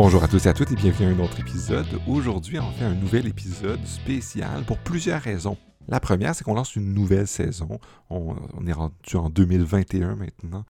[0.00, 1.88] Bonjour à tous et à toutes et bienvenue à un autre épisode.
[2.06, 5.56] Aujourd'hui, on fait un nouvel épisode spécial pour plusieurs raisons.
[5.88, 7.80] La première, c'est qu'on lance une nouvelle saison.
[8.08, 10.64] On, est rendu en 2021 maintenant.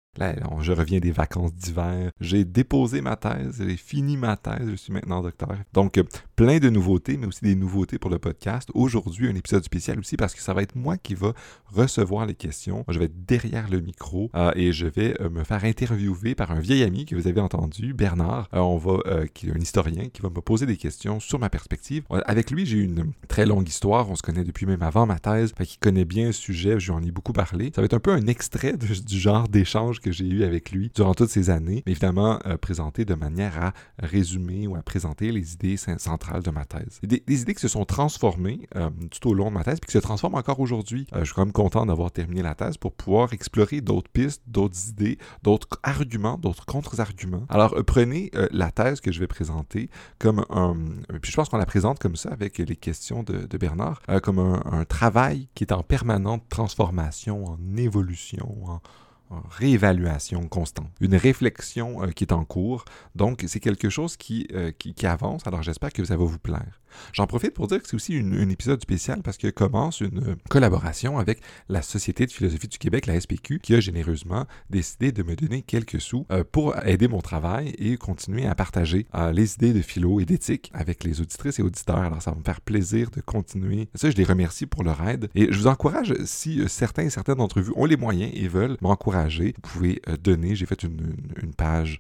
[0.62, 2.12] Je reviens des vacances d'hiver.
[2.20, 5.56] J'ai déposé ma thèse, j'ai fini ma thèse, je suis maintenant docteur.
[5.74, 6.02] Donc,
[6.36, 8.70] plein de nouveautés, mais aussi des nouveautés pour le podcast.
[8.74, 11.34] Aujourd'hui, un épisode spécial aussi parce que ça va être moi qui va
[11.68, 12.84] recevoir les questions.
[12.88, 16.52] Je vais être derrière le micro euh, et je vais euh, me faire interviewer par
[16.52, 18.50] un vieil ami que vous avez entendu, Bernard.
[18.54, 21.50] Euh, on va, qui est un historien qui va me poser des questions sur ma
[21.50, 22.04] perspective.
[22.10, 24.10] avec lui, j'ai une très longue histoire.
[24.10, 25.54] On se connaît depuis même avant ma thèse.
[25.58, 26.80] Fait connaît bien le sujet.
[26.80, 27.72] Je lui en ai beaucoup parlé.
[27.76, 30.90] Ça va être un peu un extrait du genre d'échange que j'ai eu avec lui
[30.96, 35.32] durant toutes ces années, mais évidemment euh, présenté de manière à résumer ou à présenter
[35.32, 37.00] les idées centrales de ma thèse.
[37.04, 39.94] Des, idées qui se sont transformées euh, tout au long de ma thèse, puis qui
[39.94, 41.08] se transforment encore aujourd'hui.
[41.14, 44.44] Euh, je suis quand même content d'avoir terminé la thèse pour pouvoir explorer d'autres pistes,
[44.48, 47.46] d'autres idées, d'autres arguments, d'autres contre-arguments.
[47.50, 50.76] Alors prenez la thèse que je vais présenter comme un...
[51.22, 54.86] Puis je pense qu'on la présente comme ça avec les questions de, Bernard, comme un
[54.86, 58.82] travail qui est en permanente transformation, en évolution, en
[59.50, 62.86] réévaluation constante, une réflexion euh, qui est en cours.
[63.16, 65.46] Donc, c'est quelque chose qui, euh, qui, qui, avance.
[65.48, 66.80] Alors, j'espère que ça va vous plaire.
[67.14, 71.18] J'en profite pour dire que c'est aussi un épisode spécial parce que commence une collaboration
[71.18, 75.36] avec la Société de philosophie du Québec, la SPQ, qui a généreusement décidé de me
[75.36, 79.74] donner quelques sous euh, pour aider mon travail et continuer à partager euh, les idées
[79.74, 81.98] de philo et d'éthique avec les auditrices et auditeurs.
[81.98, 83.90] Alors ça va me faire plaisir de continuer.
[83.96, 87.10] Ça, je les remercie pour leur aide et je vous encourage, si euh, certains et
[87.10, 90.56] certaines d'entre vous ont les moyens et veulent m'encourager, vous pouvez donner.
[90.56, 92.00] J'ai fait une, une page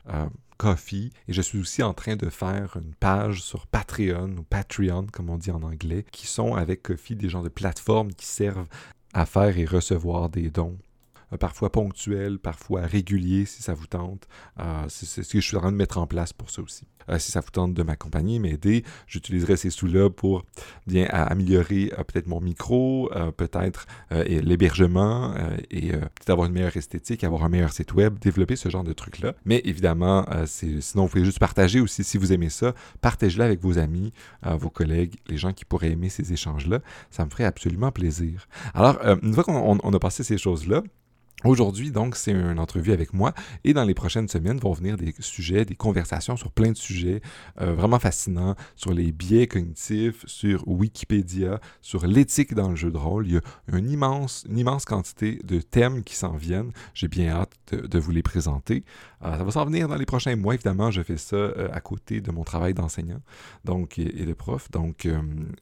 [0.57, 5.07] Coffee et je suis aussi en train de faire une page sur Patreon ou Patreon
[5.11, 8.67] comme on dit en anglais qui sont avec Coffee des gens de plateformes qui servent
[9.13, 10.77] à faire et recevoir des dons
[11.39, 14.27] parfois ponctuels, parfois réguliers si ça vous tente.
[14.59, 16.85] Euh, c'est ce que je suis en train de mettre en place pour ça aussi.
[17.09, 20.45] Euh, si ça vous tente de m'accompagner, m'aider, j'utiliserai ces sous-là pour
[20.87, 25.33] bien améliorer peut-être mon micro, peut-être l'hébergement
[25.71, 28.93] et peut-être avoir une meilleure esthétique, avoir un meilleur site web, développer ce genre de
[28.93, 29.33] trucs-là.
[29.45, 32.73] Mais évidemment, sinon, vous pouvez juste partager aussi si vous aimez ça.
[32.99, 34.11] Partagez-le avec vos amis,
[34.43, 36.81] vos collègues, les gens qui pourraient aimer ces échanges-là.
[37.09, 38.47] Ça me ferait absolument plaisir.
[38.73, 40.83] Alors, une fois qu'on a passé ces choses-là,
[41.43, 43.31] Aujourd'hui, donc, c'est une entrevue avec moi
[43.63, 47.21] et dans les prochaines semaines vont venir des sujets, des conversations sur plein de sujets
[47.61, 52.97] euh, vraiment fascinants, sur les biais cognitifs, sur Wikipédia, sur l'éthique dans le jeu de
[52.97, 53.27] rôle.
[53.27, 53.41] Il y a
[53.77, 56.71] une immense, une immense quantité de thèmes qui s'en viennent.
[56.95, 58.83] J'ai bien hâte de, vous les présenter.
[59.23, 60.55] Euh, ça va s'en venir dans les prochains mois.
[60.55, 63.21] Évidemment, je fais ça euh, à côté de mon travail d'enseignant
[63.63, 64.71] donc, et, de prof.
[64.71, 65.07] Donc,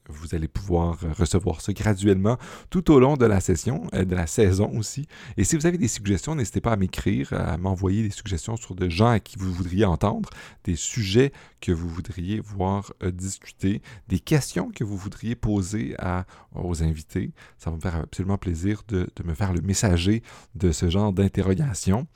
[0.08, 2.38] vous allez pouvoir recevoir ça graduellement
[2.70, 5.06] tout au long de la session, de la saison aussi.
[5.36, 8.74] Et si vous avez des suggestions, n'hésitez pas à m'écrire, à m'envoyer des suggestions sur
[8.74, 10.30] des gens à qui vous voudriez entendre,
[10.64, 16.26] des sujets que vous voudriez voir euh, discuter, des questions que vous voudriez poser à,
[16.54, 17.32] aux invités.
[17.58, 20.22] Ça va me faire absolument plaisir de, me faire le messager
[20.54, 22.06] de ce genre d'interrogation.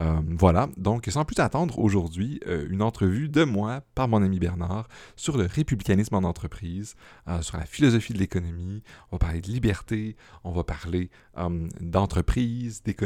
[0.00, 4.38] Euh, voilà, donc sans plus attendre, aujourd'hui, euh, une entrevue de moi par mon ami
[4.38, 6.94] Bernard sur le républicanisme en entreprise,
[7.42, 8.82] sur la philosophie de l'économie.
[9.10, 11.10] On va parler de liberté, on va parler
[11.80, 12.99] d'entreprise, d'économie,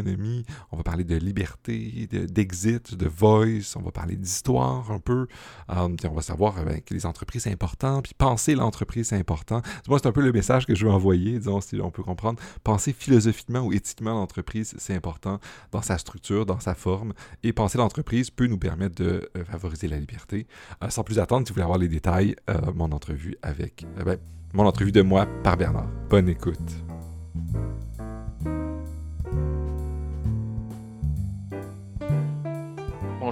[0.72, 5.26] on va parler de liberté, d'exit, de, voice, on va parler d'histoire un peu
[5.68, 9.62] on va savoir euh, ben, que les entreprises, c'est important, puis penser l'entreprise, c'est important.
[9.88, 12.40] Moi, c'est un peu le message que je veux envoyer, disons, si on peut comprendre.
[12.62, 15.38] Penser philosophiquement ou éthiquement l'entreprise, c'est important
[15.72, 17.12] dans sa structure, dans sa forme,
[17.42, 20.46] et penser l'entreprise peut nous permettre de euh, favoriser la liberté.
[20.82, 22.36] Euh, sans plus attendre, si vous voulez avoir les détails,
[22.74, 23.86] mon entrevue avec...
[24.04, 24.18] Ben,
[24.52, 25.88] mon entrevue de moi par Bernard.
[26.08, 26.84] Bonne écoute.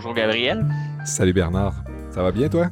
[0.03, 0.67] Bonjour Gabriel.
[1.05, 1.75] Salut Bernard.
[2.11, 2.71] Ça va bien, toi?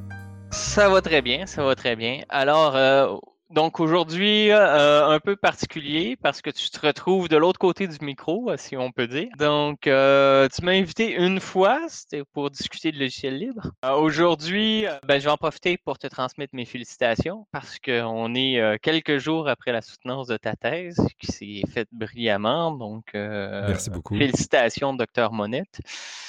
[0.51, 2.23] Ça va très bien, ça va très bien.
[2.29, 3.15] Alors, euh,
[3.51, 8.05] donc aujourd'hui, euh, un peu particulier parce que tu te retrouves de l'autre côté du
[8.05, 9.29] micro, si on peut dire.
[9.39, 13.71] Donc, euh, tu m'as invité une fois, c'était pour discuter de logiciel libre.
[13.97, 19.19] aujourd'hui, ben, je vais en profiter pour te transmettre mes félicitations parce qu'on est quelques
[19.19, 22.73] jours après la soutenance de ta thèse qui s'est faite brillamment.
[22.73, 24.19] Donc, Merci beaucoup.
[24.19, 25.81] Félicitations, docteur Monette.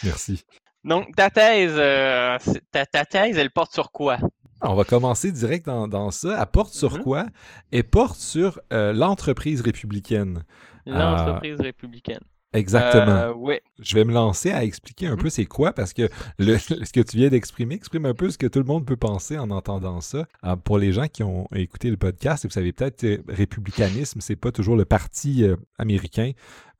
[0.04, 0.44] Merci.
[0.83, 2.38] Donc, ta thèse, euh,
[2.72, 4.18] ta, thèse, elle porte sur quoi?
[4.62, 6.38] On va commencer direct dans, ça.
[6.39, 7.04] Elle porte sur mm-hmm.
[7.04, 7.25] quoi?
[7.72, 10.44] Elle porte sur euh, l'entreprise républicaine.
[10.86, 12.22] L'entreprise républicaine.
[12.54, 13.12] Exactement.
[13.12, 13.62] Euh, ouais.
[13.80, 15.22] Je vais me lancer à expliquer un mm-hmm.
[15.22, 18.38] peu c'est quoi parce que le, ce que tu viens d'exprimer exprime un peu ce
[18.38, 20.28] que tout le monde peut penser en entendant ça.
[20.66, 24.51] pour les gens qui ont écouté le podcast, vous savez peut-être que républicanisme, c'est pas
[24.51, 25.45] toujours le parti
[25.78, 26.31] américain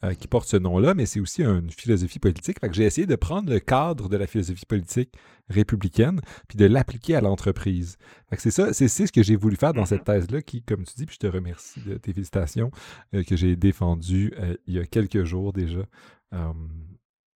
[0.04, 2.60] euh, qui porte ce nom-là, mais c'est aussi une philosophie politique.
[2.60, 5.12] Fait que j'ai essayé de prendre le cadre de la philosophie politique
[5.50, 7.98] républicaine, puis de l'appliquer à l'entreprise.
[8.38, 10.22] c'est ça, c'est ce que j'ai voulu faire dans cette mm-hmm.
[10.22, 12.72] thèse-là, qui, comme tu dis, puis je te remercie de tes félicitations,
[13.14, 15.82] euh, que j'ai défendue euh, il y a quelques jours déjà.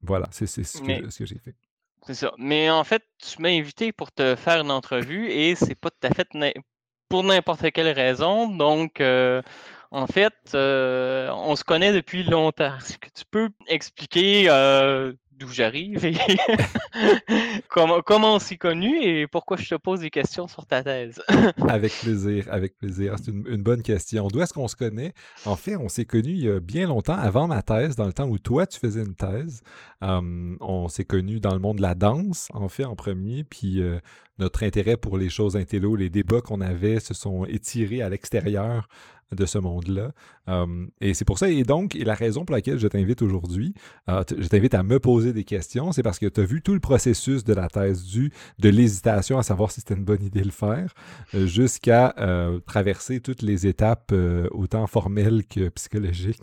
[0.02, 1.56] voilà, c'est ce que, que j'ai fait.
[2.06, 2.34] C'est ça.
[2.38, 6.08] Mais en fait, tu m'as invité pour te faire une entrevue et c'est pas tout
[6.08, 6.28] à fait
[7.10, 8.48] pour n'importe quelle raison.
[8.48, 9.42] Donc, euh,
[9.92, 12.78] en fait, euh, on se connaît depuis longtemps.
[12.78, 16.16] Est-ce que tu peux expliquer euh, d'où j'arrive et
[17.70, 21.22] comment, comment on s'est connu et pourquoi je te pose des questions sur ta thèse?
[21.70, 23.16] avec plaisir, avec plaisir.
[23.18, 24.28] C'est une, bonne question.
[24.28, 25.14] D'où est-ce qu'on se connaît?
[25.46, 28.14] En fait, on s'est connus il y a bien longtemps, avant ma thèse, dans le
[28.14, 29.62] temps où toi, tu faisais une thèse.
[30.02, 33.81] on s'est connus dans le monde de la danse, en fait, en premier, puis
[34.38, 38.88] notre intérêt pour les choses intello, les débats qu'on avait se sont étirés à l'extérieur
[39.32, 40.12] de ce monde-là.
[41.02, 43.74] et c'est pour ça, et donc, et la raison pour laquelle je t'invite aujourd'hui,
[44.10, 46.74] euh, je t'invite à me poser des questions, c'est parce que tu as vu tout
[46.74, 50.42] le processus de la thèse du, de l'hésitation à savoir si c'était une bonne idée
[50.42, 50.94] de le faire,
[51.34, 54.14] euh, jusqu'à euh, traverser toutes les étapes,
[54.52, 56.42] autant formelles que psychologiques,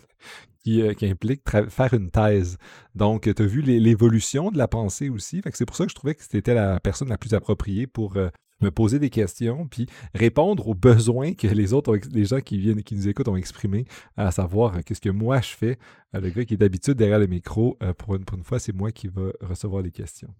[0.63, 2.57] qui, qui, impliquent faire une thèse.
[2.95, 5.41] Donc, tu as vu l'évolution de la pensée aussi.
[5.53, 8.17] c'est pour ça que je trouvais que c'était la personne la plus appropriée pour
[8.63, 12.81] me poser des questions, puis répondre aux besoins que les autres, les gens qui viennent,
[12.81, 13.85] qui nous écoutent ont exprimés,
[14.17, 15.77] à savoir euh, qu'est-ce que moi je fais.
[16.15, 18.91] Euh, le gars qui est d'habitude derrière le micro, euh, pour, une, fois, c'est moi
[18.91, 20.33] qui va recevoir les questions.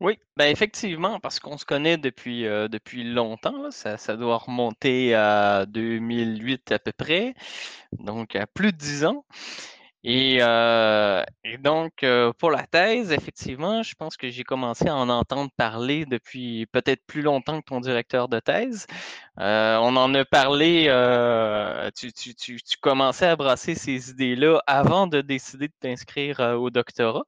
[0.00, 3.70] Oui, ben effectivement, parce qu'on se connaît depuis, depuis longtemps.
[3.70, 7.34] Ça, doit remonter à 2008 à peu près,
[7.92, 9.24] donc à plus de 10 ans.
[10.06, 15.08] Euh, et, donc, euh, pour la thèse, effectivement, je pense que j'ai commencé à en
[15.08, 18.86] entendre parler depuis peut-être plus longtemps que ton directeur de thèse.
[19.40, 20.86] Euh, on en a parlé,
[21.96, 27.24] tu, tu, commençais à brasser ces idées-là avant de décider de t'inscrire au doctorat.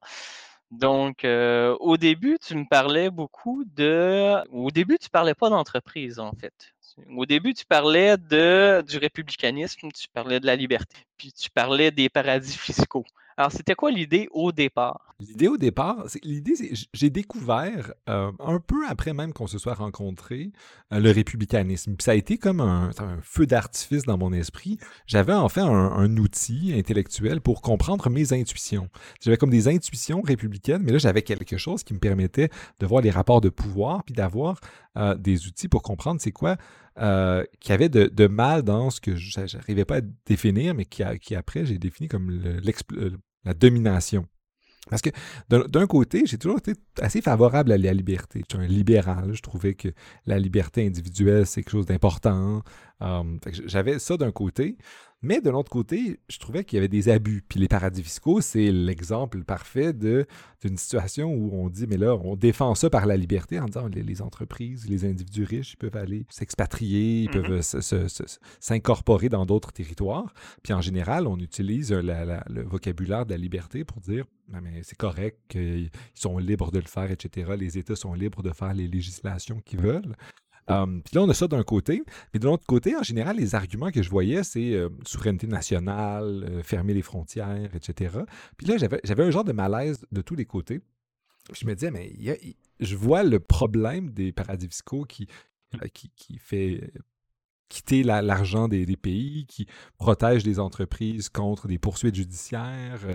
[0.71, 4.35] Donc, au début, tu me parlais beaucoup de...
[4.51, 6.73] Au début, tu parlais pas d'entreprise, en fait.
[7.15, 11.91] Au début, tu parlais de, du républicanisme, tu parlais de la liberté, puis tu parlais
[11.91, 13.05] des paradis fiscaux.
[13.39, 15.15] Alors, c'était quoi l'idée au départ?
[15.21, 16.55] L'idée au départ, l'idée,
[16.93, 20.51] j'ai découvert euh, un peu après même qu'on se soit rencontrés
[20.91, 21.95] euh, le républicanisme.
[22.01, 22.91] Ça a été comme un,
[23.21, 24.77] feu d'artifice dans mon esprit.
[25.07, 28.89] J'avais en fait un, outil intellectuel pour comprendre mes intuitions.
[29.21, 32.49] J'avais comme des intuitions républicaines, mais là j'avais quelque chose qui me permettait
[32.81, 34.59] de voir les rapports de pouvoir, puis d'avoir
[34.97, 36.57] euh, des outils pour comprendre c'est quoi
[37.01, 41.03] euh, qui avait de, mal dans ce que je n'arrivais pas à définir, mais qui,
[41.03, 42.41] après j'ai défini comme
[43.45, 44.25] la domination.
[44.89, 45.09] Parce que
[45.49, 48.41] d'un côté, j'ai toujours été assez favorable à la liberté.
[48.49, 49.33] Je suis un libéral.
[49.33, 49.89] Je trouvais que
[50.25, 52.63] la liberté individuelle, c'est quelque chose d'important.
[53.01, 53.23] Euh,
[53.65, 54.77] j'avais ça d'un côté.
[55.21, 57.43] Mais de l'autre côté, je trouvais qu'il y avait des abus.
[57.47, 62.37] Puis les paradis fiscaux, c'est l'exemple parfait d'une situation où on dit, mais là, on
[62.37, 66.25] défend ça par la liberté en disant les, entreprises, les individus riches, ils peuvent aller
[66.29, 68.37] s'expatrier, ils peuvent mm-hmm.
[68.61, 70.33] s'incorporer dans d'autres territoires.
[70.63, 75.37] Puis en général, on utilise le vocabulaire de la liberté pour dire, mais c'est correct
[75.49, 77.55] qu'ils sont libres de le faire, etc.
[77.57, 80.15] Les États sont libres de faire les législations qu'ils veulent.
[80.69, 82.03] Um, puis là, on a ça d'un côté.
[82.33, 86.45] Mais de l'autre côté, en général, les arguments que je voyais, c'est euh, souveraineté nationale,
[86.47, 88.19] euh, fermer les frontières, etc.
[88.57, 90.81] Puis là, j'avais un genre de malaise de tous les côtés.
[91.53, 92.13] je me disais, mais
[92.79, 95.27] je vois le problème des paradis fiscaux qui,
[95.75, 95.87] euh,
[96.39, 96.91] fait
[97.67, 99.67] quitter l'argent des, pays, qui
[99.97, 103.05] protège les entreprises contre des poursuites judiciaires,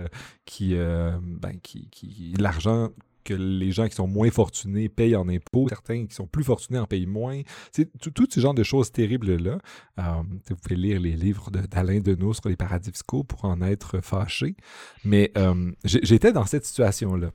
[0.45, 2.91] qui, ben, qui, qui l'argent
[3.25, 6.79] que les gens qui sont moins fortunés payent en impôts, certains qui sont plus fortunés
[6.79, 7.41] en payent moins.
[7.73, 9.57] C'est tout, ce genre de choses terribles-là.
[9.99, 10.03] Euh,
[10.49, 13.99] vous pouvez lire les livres d'Alain de, Deneau sur les paradis fiscaux pour en être
[14.01, 14.55] fâché.
[15.03, 17.31] Mais euh, j'étais dans cette situation-là.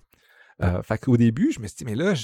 [0.62, 2.14] Euh, fait qu'au début, je me suis dit, mais là,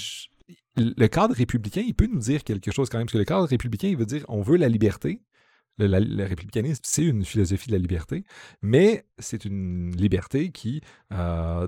[0.75, 3.47] le cadre républicain, il peut nous dire quelque chose quand même, parce que le cadre
[3.47, 5.21] républicain, il veut dire, on veut la liberté,
[5.79, 8.23] le, républicanisme, c'est une philosophie de la liberté,
[8.61, 10.81] mais c'est une liberté qui
[11.11, 11.67] euh,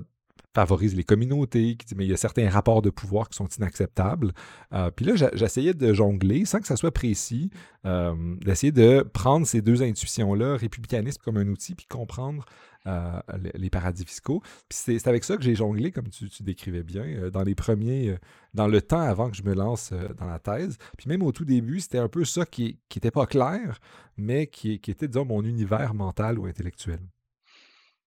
[0.54, 3.46] favorise les communautés, qui dit mais il y a certains rapports de pouvoir qui sont
[3.46, 4.32] inacceptables.
[4.72, 7.50] Euh, puis là, j'essayais de jongler sans que ça soit précis,
[7.86, 8.14] euh,
[8.44, 12.44] d'essayer de prendre ces deux intuitions-là, républicanisme comme un outil, puis comprendre
[12.86, 13.20] euh,
[13.54, 14.40] les paradis fiscaux.
[14.68, 18.16] Puis c'est avec ça que j'ai jonglé, comme tu, décrivais bien, dans les premiers,
[18.54, 20.78] dans le temps avant que je me lance dans la thèse.
[20.96, 23.78] Puis même au tout début, c'était un peu ça qui n'était pas clair,
[24.16, 27.00] mais qui, qui était, disons, mon univers mental ou intellectuel.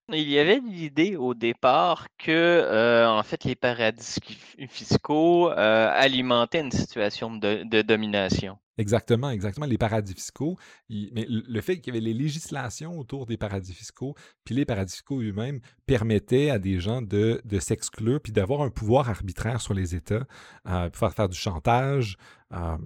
[0.09, 4.19] Il y avait l'idée au départ que, euh, en fait, les paradis
[4.67, 8.59] fiscaux euh, alimentaient une situation de, domination.
[8.77, 9.67] Exactement, exactement.
[9.67, 10.57] Les paradis fiscaux.
[10.89, 14.15] mais le fait qu'il y avait les législations autour des paradis fiscaux,
[14.45, 19.09] puis les paradis fiscaux eux-mêmes permettaient à des gens de, s'exclure, puis d'avoir un pouvoir
[19.09, 20.25] arbitraire sur les États,
[20.67, 22.17] euh, pour faire, du chantage.
[22.51, 22.77] Euh,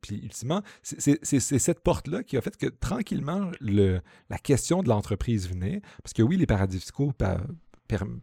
[0.00, 4.00] puis ultimement, c'est cette porte-là qui a fait que tranquillement, le,
[4.30, 5.82] la question de l'entreprise venait.
[6.02, 7.12] Parce que oui, les paradis fiscaux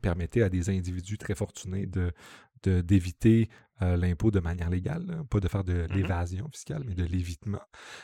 [0.01, 2.11] permettaient à des individus très fortunés de,
[2.81, 3.49] d'éviter
[3.83, 7.61] euh, l'impôt de manière légale, pas de faire de mmh l'évasion fiscale, mais de l'évitement.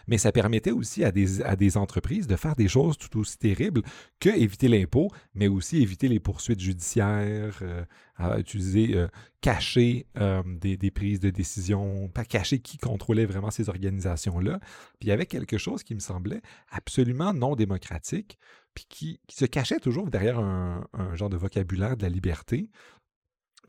[0.07, 3.38] Mais ça permettait aussi à des, à des entreprises de faire des choses tout aussi
[3.38, 3.81] terribles
[4.19, 7.83] que éviter l'impôt, mais aussi éviter les poursuites judiciaires, euh,
[8.15, 9.07] à utiliser, euh,
[9.41, 10.05] cacher
[10.45, 14.59] des, des, prises de décision, pas cacher qui contrôlait vraiment ces organisations-là.
[15.00, 18.38] Puis il y avait quelque chose qui me semblait absolument non démocratique,
[18.74, 22.69] puis qui, qui se cachait toujours derrière un, un genre de vocabulaire de la liberté,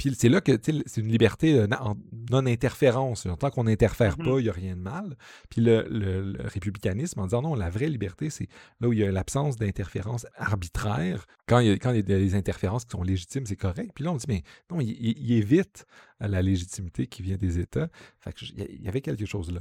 [0.01, 1.95] puis c'est là que c'est une liberté euh, en
[2.31, 3.29] non-interférence.
[3.39, 5.15] Tant qu'on n'interfère mmh pas, il n'y a rien de mal.
[5.51, 8.49] Puis le, républicanisme, en disant non, la vraie liberté, c'est
[8.81, 11.27] là où il y a l'absence d'interférence arbitraire.
[11.47, 13.91] Quand il, y a, quand il y a des interférences qui sont légitimes, c'est correct.
[13.95, 15.85] Puis là, on dit, mais non, il, évite
[16.19, 17.91] la légitimité qui vient des États.
[18.21, 19.61] Fait il y avait quelque chose là.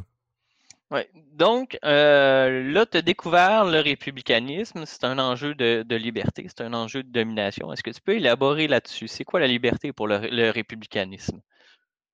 [0.91, 1.08] Ouais.
[1.34, 4.86] Donc, euh, là, tu as découvert le républicanisme.
[4.86, 7.72] C'est un enjeu de, liberté, c'est un enjeu de domination.
[7.72, 9.08] Est-ce que tu peux élaborer là-dessus?
[9.08, 11.41] C'est quoi la liberté pour le républicanisme?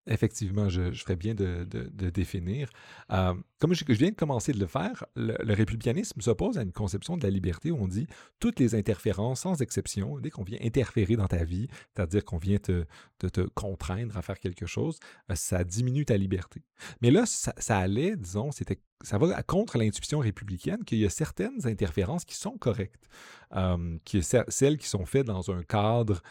[0.08, 1.64] Effectivement, je, ferais bien de,
[2.10, 2.70] définir.
[3.12, 7.18] Euh, comme je, viens de commencer de le faire, le, républicanisme s'oppose à une conception
[7.18, 8.06] de la liberté où on dit
[8.40, 12.60] toutes les interférences, sans exception, dès qu'on vient interférer dans ta vie, c'est-à-dire qu'on vient
[12.60, 12.86] te,
[13.18, 15.00] te, contraindre à faire quelque chose,
[15.32, 16.62] euh, ça diminue ta liberté.
[17.02, 21.68] Mais là, ça, allait, disons, c'était ça va contre l'intuition républicaine qu'il y a certaines
[21.68, 23.08] interférences qui sont correctes,
[23.56, 26.22] euh, qui celles qui sont faites dans un cadre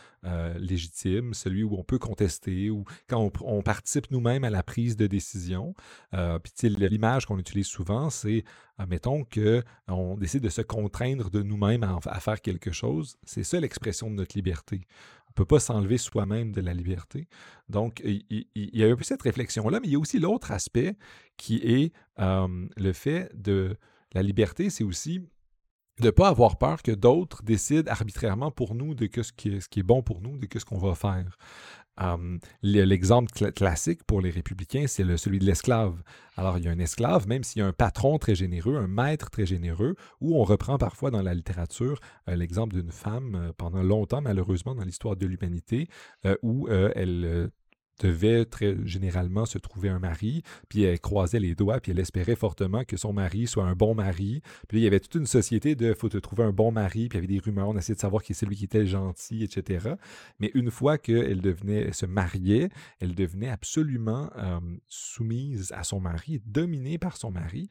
[0.59, 5.07] légitime, celui où on peut contester, ou quand on, participe nous-mêmes à la prise de
[5.07, 5.75] décision.
[6.15, 8.45] Euh, puis l'image qu'on utilise souvent, c'est,
[8.89, 13.19] mettons qu'on décide de se contraindre de nous-mêmes à, faire quelque chose.
[13.25, 14.87] C'est ça l'expression de notre liberté.
[15.35, 17.29] Peut pas s'enlever soi-même de la liberté.
[17.69, 20.97] Donc, il, y a un peu cette réflexion-là, mais il y a aussi l'autre aspect
[21.37, 23.77] qui est le fait de
[24.13, 25.21] la liberté, c'est aussi
[26.01, 29.83] de ne pas avoir peur que d'autres décident arbitrairement pour nous de ce, qui est,
[29.83, 31.37] bon pour nous, de ce qu'on va faire.
[32.63, 36.03] L'exemple classique pour les républicains, c'est le, celui de l'esclave.
[36.37, 38.89] Alors, il y a un esclave, même s'il y a un patron très généreux, un
[38.89, 43.53] maître très généreux, ou on reprend parfois dans la littérature euh, l'exemple d'une femme euh,
[43.57, 45.89] pendant longtemps, malheureusement, dans l'histoire de l'humanité,
[46.27, 47.51] euh, où elle
[48.01, 52.37] devait très généralement se trouver un mari, puis elle croisait les doigts, puis elle espérait
[52.37, 54.43] fortement que son mari soit un bon mari.
[54.69, 57.19] Puis il y avait toute une société de faut te trouver un bon mari, puis
[57.19, 59.45] il y avait des rumeurs, on essayait de savoir qui est celui qui était gentil,
[59.45, 59.95] etc.
[60.41, 62.69] Mais une fois qu'elle devenait, se mariait,
[63.01, 67.69] elle devenait absolument euh, soumise à son mari, dominée par son mari.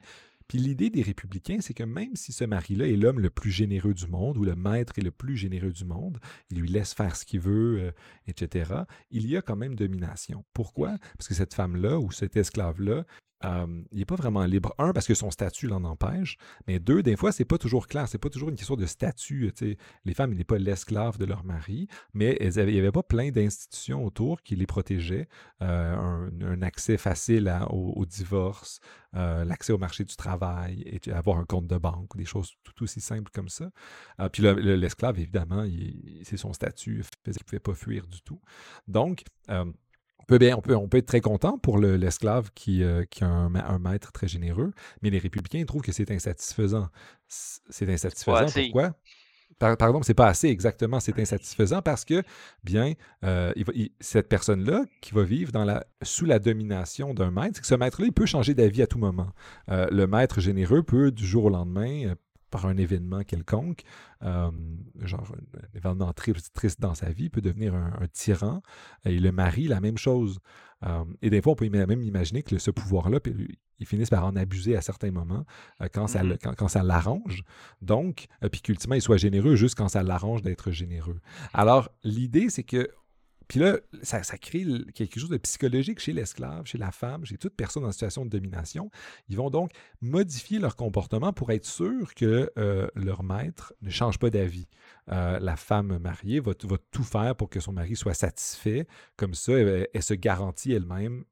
[0.48, 3.94] Puis l'idée des républicains, c'est que même si ce mari-là est l'homme le plus généreux
[3.94, 6.18] du monde ou le maître est le plus généreux du monde,
[6.50, 7.92] il lui laisse faire ce qu'il veut, euh,
[8.26, 10.44] etc., il y a quand même domination.
[10.52, 10.98] Pourquoi?
[11.16, 13.04] Parce que cette femme-là ou cet esclave-là,
[13.92, 14.74] il n'est pas vraiment libre.
[14.78, 16.36] Un, parce que son statut l'en empêche,
[16.66, 18.08] mais deux, des fois, c'est pas toujours clair.
[18.08, 19.52] C'est pas toujours une question de statut.
[20.04, 24.04] Les femmes, n'est pas l'esclave de leur mari, mais il n'y avait pas plein d'institutions
[24.04, 25.28] autour qui les protégeaient.
[25.62, 28.80] Euh, un, accès facile au, divorce,
[29.14, 32.82] euh, l'accès au marché du travail, et avoir un compte de banque, des choses tout
[32.82, 33.70] aussi simples comme ça.
[34.20, 35.66] Euh, puis l'esclave, évidemment,
[36.22, 38.40] c'est son statut, il ne pouvait pas fuir du tout.
[38.88, 39.74] Donc, on
[40.26, 43.28] peut, bien, on, peut, on peut être très content pour l'esclave qui, euh, qui, a
[43.28, 46.88] un, maître très généreux, mais les républicains trouvent que c'est insatisfaisant.
[47.28, 48.46] C'est insatisfaisant.
[48.52, 48.94] Pourquoi?
[49.58, 52.22] pardon, c'est pas assez exactement, c'est insatisfaisant parce que,
[52.64, 53.52] bien, euh,
[54.00, 57.74] cette personne-là qui va vivre dans la, sous la domination d'un maître, c'est que ce
[57.74, 59.30] maître-là, il peut changer d'avis à tout moment.
[59.70, 62.14] Euh, le maître généreux peut, du jour au lendemain,
[62.54, 63.82] par un événement quelconque,
[64.22, 64.48] euh,
[65.02, 68.62] genre un, événement triste, dans sa vie, peut devenir un, tyran.
[69.04, 70.38] Et le mari, la même chose.
[70.86, 73.18] Euh, et des fois, on peut même imaginer que ce pouvoir-là,
[73.80, 75.44] il finisse par en abuser à certains moments
[75.80, 76.54] euh, quand, ça, mm-hmm.
[76.54, 77.42] quand, ça l'arrange.
[77.82, 81.18] Donc, puis qu'ultimement, il soit généreux juste quand ça l'arrange d'être généreux.
[81.54, 82.88] Alors, l'idée, c'est que
[83.48, 87.54] puis là, ça, crée quelque chose de psychologique chez l'esclave, chez la femme, chez toute
[87.54, 88.90] personne en situation de domination.
[89.28, 89.70] Ils vont donc
[90.00, 94.68] modifier leur comportement pour être sûr que euh, leur maître ne change pas d'avis.
[95.10, 98.86] Euh, la femme mariée va, tout faire pour que son mari soit satisfait.
[99.16, 101.24] Comme ça, elle se garantit elle-même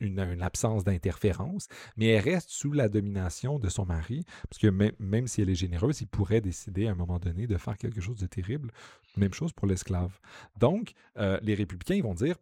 [0.00, 5.26] une, absence d'interférence, mais elle reste sous la domination de son mari, parce que même,
[5.26, 8.18] si elle est généreuse, il pourrait décider à un moment donné de faire quelque chose
[8.18, 8.70] de terrible.
[9.16, 10.18] Même chose pour l'esclave.
[10.58, 12.36] Donc, euh, les républicains, ils vont dire,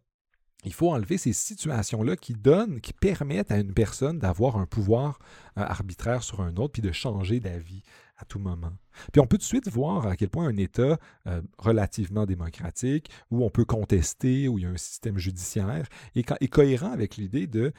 [0.65, 5.19] il faut enlever ces situations-là qui donnent, qui permettent à une personne d'avoir un pouvoir
[5.57, 7.83] euh, arbitraire sur un autre, puis de changer d'avis
[8.17, 8.73] à tout moment.
[9.11, 10.97] Puis on peut tout de suite voir à quel point un État
[11.27, 16.31] euh, relativement démocratique, où on peut contester, où il y a un système judiciaire, est,
[16.39, 17.71] est cohérent avec l'idée de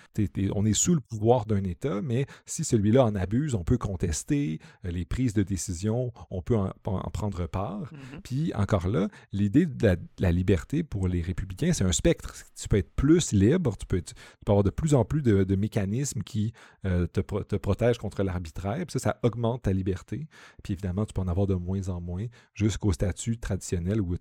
[0.55, 4.59] on est sous le pouvoir d'un État, mais si celui-là en abuse, on peut contester
[4.85, 6.71] euh, les prises de décision, on peut en,
[7.11, 7.93] prendre part.
[7.93, 8.21] Mm-hmm.
[8.23, 12.35] Puis encore là, l'idée de la, liberté pour les républicains, c'est un spectre.
[12.61, 14.03] Tu peux être plus libre, tu peux,
[14.47, 16.53] avoir de plus en plus de, mécanismes qui
[16.85, 20.27] euh, te, te, protègent contre l'arbitraire, puis ça, ça augmente ta liberté.
[20.63, 24.15] Puis évidemment, tu peux en avoir de moins en moins jusqu'au statut traditionnel où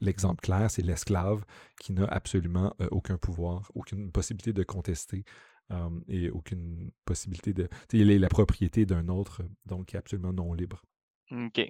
[0.00, 1.44] l'exemple clair, c'est l'esclave
[1.80, 5.24] qui n'a absolument euh, aucun pouvoir, aucune possibilité de contester
[5.72, 7.68] euh, et aucune possibilité de.
[7.92, 10.82] Il est la propriété d'un autre, donc qui est absolument non libre.
[11.30, 11.60] OK.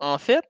[0.00, 0.44] En fait,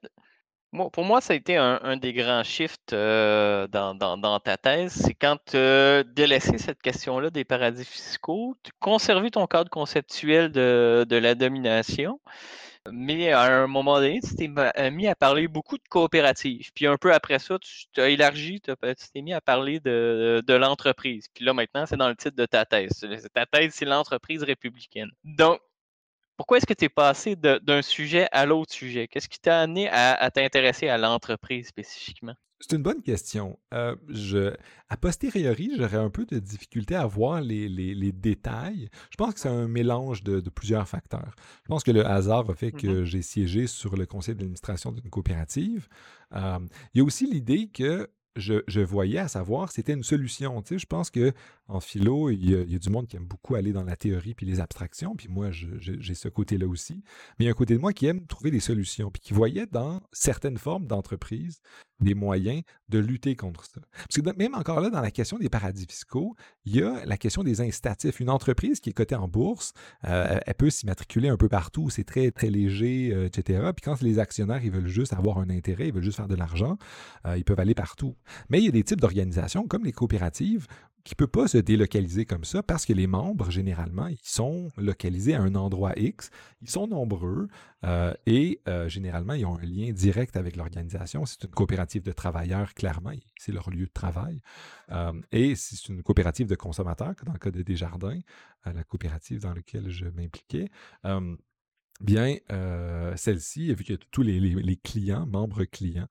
[0.71, 4.93] pour moi, ça a été un, des grands shifts euh, dans, ta thèse.
[4.93, 6.03] C'est quand tu as
[6.39, 12.19] cette question-là des paradis fiscaux, conservé ton cadre conceptuel de la domination,
[12.91, 16.71] mais à un moment donné, tu t'es euh, mis à parler beaucoup de coopératives.
[16.73, 18.73] Puis un peu après ça, tu as élargi, tu
[19.13, 21.27] t'es mis à parler de, l'entreprise.
[21.33, 23.07] Puis là, maintenant, c'est dans le titre de ta thèse.
[23.33, 25.09] Ta thèse, c'est l'entreprise républicaine.
[25.23, 25.59] Donc,
[26.37, 29.07] pourquoi est-ce que tu es passé d'un sujet à l'autre sujet?
[29.07, 32.35] Qu'est-ce qui t'a amené à t'intéresser à l'entreprise spécifiquement?
[32.61, 33.57] C'est une bonne question.
[33.73, 34.53] Euh, je,
[34.89, 38.89] a posteriori, j'aurais un peu de difficulté à voir les, détails.
[39.11, 41.35] Je pense que c'est un mélange de, plusieurs facteurs.
[41.63, 43.03] Je pense que le hasard a fait que mm-hmm.
[43.05, 45.87] j'ai siégé sur le conseil d'administration d'une coopérative.
[46.35, 46.59] Euh,
[46.93, 50.61] il y a aussi l'idée que je, voyais à savoir c'était une solution.
[50.61, 51.33] Tu sais, je pense que
[51.69, 54.45] en philo, il y, a, du monde qui aime beaucoup aller dans la théorie puis
[54.45, 57.03] les abstractions, puis moi, j'ai ce côté-là aussi.
[57.37, 59.33] Mais il y a un côté de moi qui aime trouver des solutions, puis qui
[59.33, 61.61] voyait dans certaines formes d'entreprise
[61.99, 63.81] des moyens de lutter contre ça.
[63.91, 66.35] Parce que même encore là, dans la question des paradis fiscaux,
[66.65, 68.19] il y a la question des incitatifs.
[68.19, 69.73] Une entreprise qui est cotée en bourse,
[70.05, 73.71] euh, elle peut s'immatriculer un peu partout, c'est très, très léger, euh, etc.
[73.75, 76.35] Puis quand les actionnaires, ils veulent juste avoir un intérêt, ils veulent juste faire de
[76.35, 76.77] l'argent,
[77.25, 78.15] euh, ils peuvent aller partout.
[78.49, 80.67] Mais il y a des types d'organisations, comme les coopératives,
[81.03, 84.71] qui ne peut pas se délocaliser comme ça parce que les membres, généralement, ils sont
[84.77, 86.29] localisés à un endroit X,
[86.61, 87.47] ils sont nombreux
[87.85, 91.25] euh, et euh, généralement, ils ont un lien direct avec l'organisation.
[91.25, 94.41] C'est une coopérative de travailleurs, clairement, c'est leur lieu de travail.
[94.91, 98.19] Euh, et c'est une coopérative de consommateurs, dans le cas de Desjardins,
[98.65, 100.69] la coopérative dans laquelle je m'impliquais
[101.99, 106.07] bien, euh, celle-ci, vu que tous les, clients, membres clients,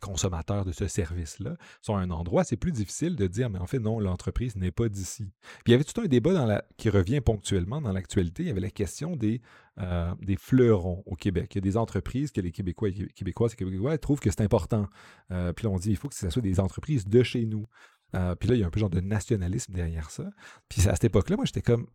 [0.00, 3.66] consommateurs de ce service-là, sont à un endroit, c'est plus difficile de dire, mais en
[3.66, 5.30] fait, non, l'entreprise n'est pas d'ici.
[5.42, 8.42] Puis il y avait tout un débat qui revient ponctuellement dans l'actualité.
[8.44, 9.42] Il y avait la question des,
[9.78, 11.54] euh, des fleurons au Québec.
[11.54, 14.42] Il y a des entreprises que les Québécois et Québécoises et Québécois trouvent que c'est
[14.42, 14.86] important.
[15.30, 17.66] Euh, puis là, on dit, il faut que ce soit des entreprises de chez nous.
[18.12, 20.24] puis là, il y a un peu genre de nationalisme derrière ça.
[20.70, 21.86] Puis à cette époque-là, moi, j'étais comme,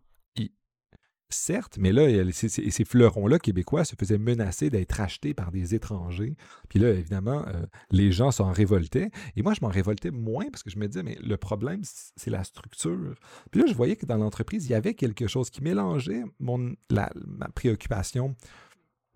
[1.33, 6.35] certes, mais là, ces, fleurons-là québécois se faisaient menacer d'être achetés par des étrangers.
[6.69, 9.09] Puis là, évidemment, euh, les gens s'en révoltaient.
[9.35, 12.29] Et moi, je m'en révoltais moins parce que je me disais, mais le problème, c'est
[12.29, 13.15] la structure.
[13.51, 16.75] Puis là, je voyais que dans l'entreprise, il y avait quelque chose qui mélangeait mon,
[16.89, 18.35] ma préoccupation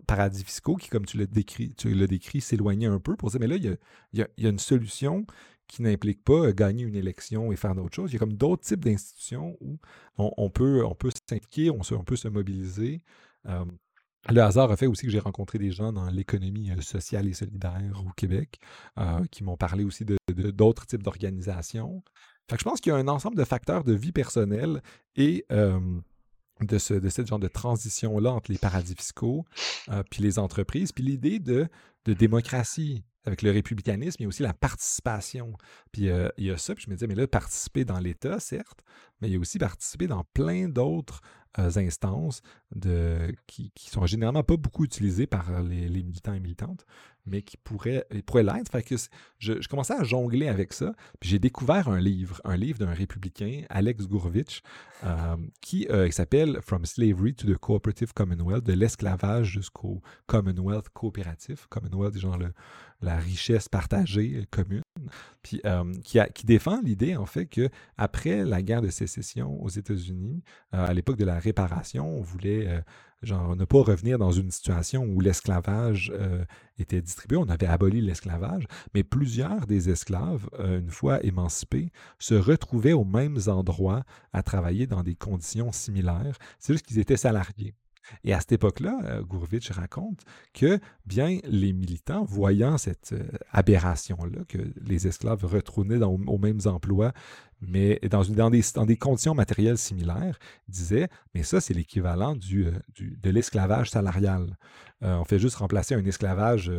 [0.06, 3.76] paradis fiscaux qui, comme tu l'as décrit, s'éloignait un peu pour dire, mais là, il
[4.14, 5.26] y a une solution
[5.68, 8.10] qui n'implique pas euh, gagner une élection et faire d'autres choses.
[8.10, 9.78] Il y a comme d'autres types d'institutions où
[10.16, 13.02] on, peut, on peut s'impliquer, on, peut se mobiliser.
[13.46, 13.64] Euh,
[14.28, 17.34] le hasard a fait aussi que j'ai rencontré des gens dans l'économie euh, sociale et
[17.34, 18.58] solidaire au Québec
[19.30, 20.16] qui m'ont parlé aussi de,
[20.50, 22.02] d'autres types d'organisations.
[22.50, 24.82] je pense qu'il y a un ensemble de facteurs de vie personnelle
[25.14, 29.44] et de, ce, de cette genre de transition-là entre les paradis fiscaux
[30.10, 31.68] puis les entreprises, puis l'idée de,
[32.08, 35.52] de démocratie avec le républicanisme, il y a aussi la participation.
[35.92, 38.40] Puis euh, il y a ça, puis je me disais, mais là, participer dans l'État,
[38.40, 38.80] certes,
[39.20, 41.20] mais il y a aussi participer dans plein d'autres
[41.58, 42.42] instances
[42.74, 46.86] de, qui, sont généralement pas beaucoup utilisées par les, militants et militantes,
[47.26, 48.70] mais qui pourraient, l'être.
[49.38, 50.92] Je, commençais à jongler avec ça.
[51.20, 54.62] Puis j'ai découvert un livre, un livre d'un républicain, Alex Gourvitch,
[55.04, 61.66] euh, qui s'appelle From Slavery to the Cooperative Commonwealth, de l'esclavage jusqu'au Commonwealth coopératif.
[61.66, 62.38] Commonwealth, genre
[63.00, 64.82] la richesse partagée commune,
[65.64, 70.42] euh, qui, défend l'idée en fait que après la guerre de sécession aux États-Unis,
[70.74, 75.04] euh, à l'époque de la réparation, on voulait euh, ne pas revenir dans une situation
[75.04, 76.12] où l'esclavage
[76.78, 82.92] était distribué, on avait aboli l'esclavage, mais plusieurs des esclaves, une fois émancipés, se retrouvaient
[82.92, 86.38] aux mêmes endroits à travailler dans des conditions similaires.
[86.60, 87.74] C'est juste qu'ils étaient salariés.
[88.24, 90.22] Et à cette époque-là, euh, Gourvitch raconte
[90.54, 97.12] que, bien, les militants, voyant cette euh, aberration-là, que les esclaves retournaient aux mêmes emplois,
[97.60, 104.56] mais dans, des, conditions matérielles similaires, disaient, mais ça, c'est l'équivalent euh, de l'esclavage salarial.
[105.00, 106.70] on fait juste remplacer un esclavage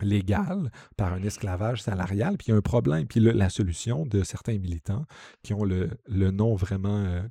[0.00, 3.06] légal par un esclavage salarial, puis il y a un problème.
[3.06, 5.04] Puis la solution de certains militants
[5.42, 7.22] qui ont le, nom vraiment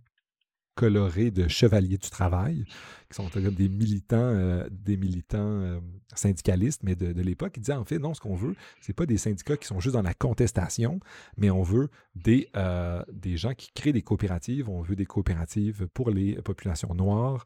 [0.75, 2.65] colorés de chevaliers du travail,
[3.09, 5.79] qui sont comme des militants, euh, des militants euh,
[6.15, 9.17] syndicalistes, mais de, l'époque, ils disaient en fait, non, ce qu'on veut, c'est pas des
[9.17, 10.99] syndicats qui sont juste dans la contestation,
[11.37, 15.87] mais on veut des, euh, des gens qui créent des coopératives, on veut des coopératives
[15.93, 17.43] pour les populations noires,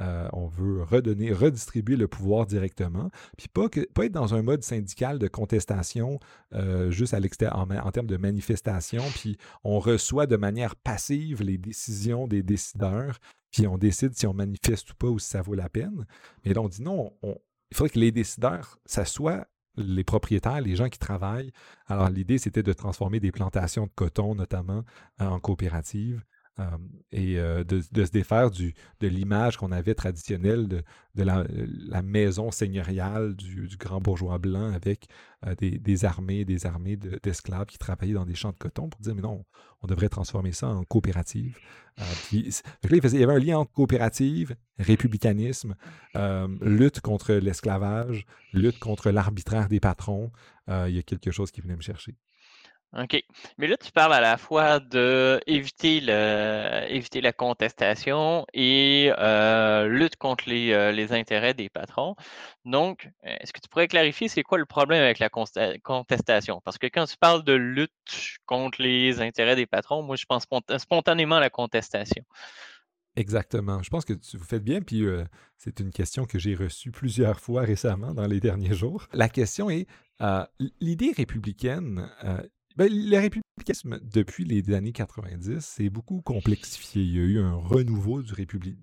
[0.00, 3.66] euh, on veut redonner, redistribuer le pouvoir directement, puis pas,
[4.04, 6.20] être dans un mode syndical de contestation
[6.54, 11.58] euh, juste à l'extérieur en, termes de manifestation, puis on reçoit de manière passive les
[11.58, 13.18] décisions des décideurs,
[13.50, 16.06] puis on décide si on manifeste ou pas ou si ça vaut la peine.
[16.44, 20.76] Mais là, on dit non, il faudrait que les décideurs, ça soit les propriétaires, les
[20.76, 21.52] gens qui travaillent.
[21.86, 24.84] Alors, l'idée, c'était de transformer des plantations de coton, notamment,
[25.20, 26.24] en coopératives.
[26.60, 26.64] Euh,
[27.12, 30.82] et euh, de, se défaire de l'image qu'on avait traditionnelle de,
[31.14, 35.06] la, maison seigneuriale du, grand bourgeois blanc avec
[35.46, 39.14] euh, des, armées, des armées d'esclaves qui travaillaient dans des champs de coton pour dire
[39.14, 39.44] mais non,
[39.82, 41.56] on devrait transformer ça en coopérative.
[42.32, 45.76] il, y avait un lien entre coopérative, républicanisme,
[46.60, 50.30] lutte contre l'esclavage, lutte contre l'arbitraire des patrons.
[50.68, 52.16] il y a quelque chose qui venait me chercher.
[52.96, 53.22] OK.
[53.58, 60.44] Mais là, tu parles à la fois de éviter, la contestation et euh, lutte contre
[60.48, 62.16] euh, les, intérêts des patrons.
[62.64, 66.62] Donc, est-ce que tu pourrais clarifier c'est quoi le problème avec la contestation?
[66.64, 67.92] Parce que quand tu parles de lutte
[68.46, 70.46] contre les intérêts des patrons, moi, je pense
[70.78, 72.24] spontanément à la contestation.
[73.16, 73.82] Exactement.
[73.82, 75.24] Je pense que tu vous faites bien, puis euh,
[75.58, 79.08] c'est une question que j'ai reçue plusieurs fois récemment dans les derniers jours.
[79.12, 79.86] La question est,
[80.80, 82.08] l'idée républicaine,
[82.78, 87.02] ben, le républicanisme, depuis les années 90, s'est beaucoup complexifié.
[87.02, 88.32] Il y a eu un renouveau du,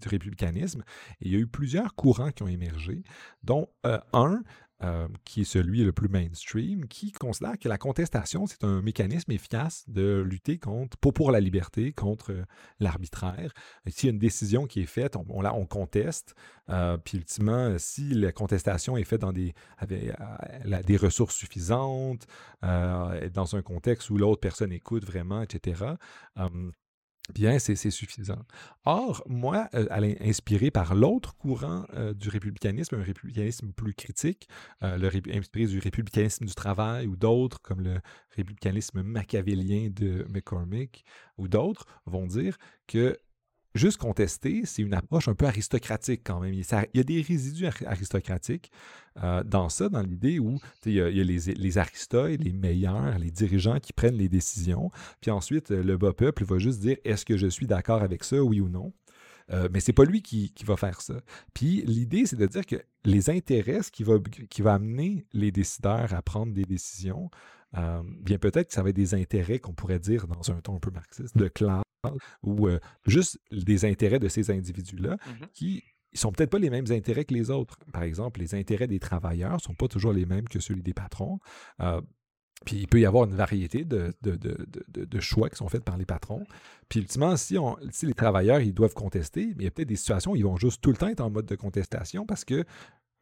[0.05, 0.83] républicanisme
[1.21, 3.03] et il y a eu plusieurs courants qui ont émergé,
[3.43, 4.43] dont euh, un
[4.85, 9.31] euh, qui est celui le plus mainstream, qui considère que la contestation, c'est un mécanisme
[9.31, 12.45] efficace de lutter contre, pour, pour la liberté, contre euh,
[12.79, 13.51] l'arbitraire.
[13.87, 16.35] S'il y a une décision qui est faite, on, on, conteste,
[16.69, 20.13] euh, puis ultimement, si la contestation est faite dans des, avec,
[20.85, 22.27] des ressources suffisantes,
[22.61, 25.95] dans un contexte où l'autre personne écoute vraiment, etc.,
[27.33, 28.43] bien, c'est suffisant.
[28.85, 29.87] Or, moi, euh,
[30.21, 34.47] inspiré par l'autre courant euh, du républicanisme, un républicanisme plus critique,
[34.83, 37.99] euh, le inspiré du républicanisme du travail ou d'autres, comme le
[38.35, 41.03] républicanisme machiavélien de McCormick
[41.37, 42.57] ou d'autres, vont dire
[42.87, 43.17] que
[43.75, 46.53] juste contester, c'est une approche un peu aristocratique quand même.
[46.53, 48.71] Il y a des résidus aristocratiques
[49.23, 53.79] euh, dans ça, dans l'idée où il y a, les, les, les meilleurs, les dirigeants
[53.79, 54.91] qui prennent les décisions.
[55.21, 58.41] Puis ensuite, le bas peuple va juste dire est-ce que je suis d'accord avec ça,
[58.41, 58.93] oui ou non?
[59.51, 61.15] Euh, mais c'est pas lui qui, va faire ça.
[61.53, 64.15] Puis l'idée, c'est de dire que les intérêts, qui va,
[64.49, 67.29] qui va amener les décideurs à prendre des décisions,
[67.77, 70.77] euh, bien peut-être que ça va être des intérêts qu'on pourrait dire dans un ton
[70.77, 71.83] un peu marxiste, de classe,
[72.43, 76.69] ou euh, juste des intérêts de ces individus-là mmh qui ne sont peut-être pas les
[76.69, 77.77] mêmes intérêts que les autres.
[77.91, 80.93] Par exemple, les intérêts des travailleurs ne sont pas toujours les mêmes que ceux des
[80.93, 81.39] patrons.
[81.81, 82.01] Euh,
[82.63, 86.05] puis il peut y avoir une variété de, de, choix qui sont faits par les
[86.05, 86.45] patrons.
[86.87, 89.89] Puis ultimement, si, on, si les travailleurs ils doivent contester, mais il y a peut-être
[89.89, 92.45] des situations où ils vont juste tout le temps être en mode de contestation parce
[92.45, 92.63] que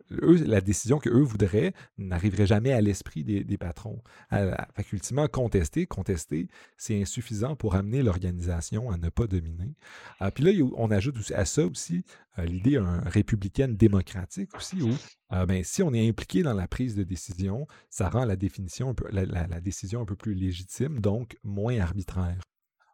[0.09, 4.01] la décision qu'eux voudraient n'arriverait jamais à l'esprit des, patrons.
[4.31, 9.75] fait qu'ultimement, contester, contester, c'est insuffisant pour amener l'organisation à ne pas dominer.
[10.19, 12.03] Ah, puis là, on ajoute à ça aussi
[12.39, 14.91] euh, l'idée républicaine démocratique aussi, où
[15.33, 18.95] euh, ben, si on est impliqué dans la prise de décision, ça rend la, définition
[19.11, 22.39] la décision un peu plus légitime, donc moins arbitraire.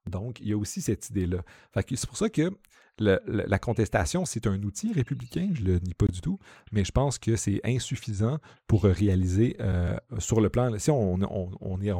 [0.10, 1.44] Donc, il y a aussi cette idée-là.
[1.76, 2.52] C'est pour ça que
[3.00, 6.40] la contestation, c'est un outil républicain, je ne le nie pas du tout,
[6.72, 11.16] mais je pense que c'est insuffisant pour réaliser euh, sur le plan, si on,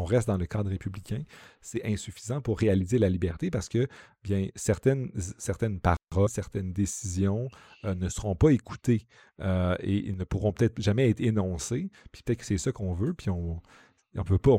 [0.06, 1.24] reste dans le cadre républicain,
[1.62, 3.88] c'est insuffisant pour réaliser la liberté parce que
[4.24, 5.12] bien certaines,
[5.80, 7.48] paroles, certaines décisions
[7.86, 9.08] euh, ne seront pas écoutées
[9.42, 13.14] euh, et, ne pourront peut-être jamais être énoncées, puis peut-être que c'est ça qu'on veut,
[13.14, 13.62] puis on
[14.16, 14.58] ne peut pas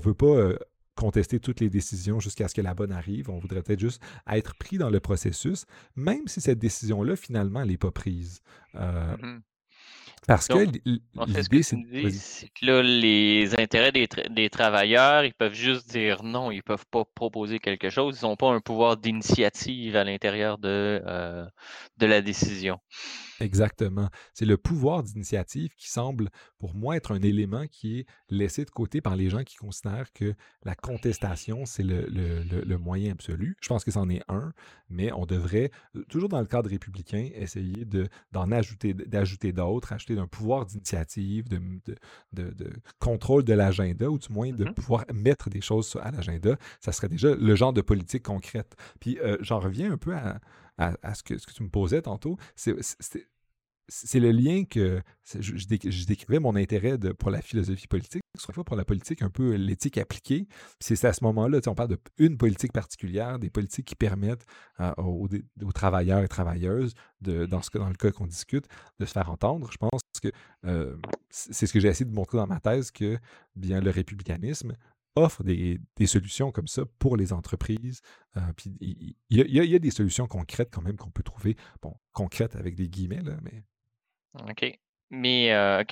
[1.01, 3.31] contester toutes les décisions jusqu'à ce que la bonne arrive.
[3.31, 5.65] On voudrait peut-être juste être pris dans le processus,
[5.97, 8.43] même si cette décision-là, finalement, elle n'est pas prise.
[8.75, 9.17] Euh,
[10.27, 16.51] parce que l'idée, c'est que là, les intérêts des, travailleurs, ils peuvent juste dire non,
[16.51, 18.19] ils ne peuvent pas proposer quelque chose.
[18.21, 21.47] Ils n'ont pas un pouvoir d'initiative à l'intérieur de, euh,
[21.97, 22.79] de la décision.
[23.41, 24.09] Exactement.
[24.35, 28.71] C'est le pouvoir d'initiative qui semble, pour moi, être un élément qui est laissé de
[28.71, 33.57] côté par les gens qui considèrent que la contestation, c'est le, moyen absolu.
[33.61, 34.53] Je pense que c'en est un,
[34.89, 37.85] mais on devrait, euh, toujours dans le cadre républicain, essayer
[38.33, 41.61] d'en ajouter, d'ajouter d'autres, ajouter d'un pouvoir d'initiative, de,
[42.33, 44.75] de, contrôle de l'agenda, ou du moins de mm-hmm.
[44.75, 46.57] pouvoir mettre des choses à l'agenda.
[46.81, 48.77] Ça serait déjà le genre de politique concrète.
[48.99, 50.41] Puis euh, j'en reviens un peu à
[50.81, 52.75] à, ce, que, ce, que, tu me posais tantôt, c'est
[54.15, 55.03] le lien que
[55.39, 59.55] je, décrivais mon intérêt de, pour la philosophie politique, soit pour la politique, un peu
[59.55, 60.47] l'éthique appliquée.
[60.81, 64.45] C'est à ce moment-là, on parle d'une politique particulière, des politiques qui permettent
[64.97, 65.29] aux,
[65.75, 68.67] travailleurs et travailleuses, de, dans, ce, dans le cas qu'on discute,
[68.99, 69.71] de se faire entendre.
[69.71, 70.31] Je pense que
[70.67, 70.97] euh,
[71.31, 73.19] c'est ce que j'ai essayé de montrer dans ma thèse, que
[73.57, 74.75] bien le républicanisme
[75.17, 78.01] offre des, solutions comme ça pour les entreprises.
[78.37, 81.57] Euh, puis il y, a des solutions concrètes quand même qu'on peut trouver.
[81.83, 83.63] Bon, concrètes avec des guillemets, là, mais.
[84.35, 84.79] OK.
[85.11, 85.83] Mais euh,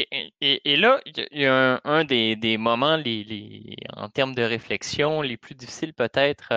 [0.40, 5.56] Et, là, il y a un, des, moments les, en termes de réflexion les plus
[5.56, 6.48] difficiles peut-être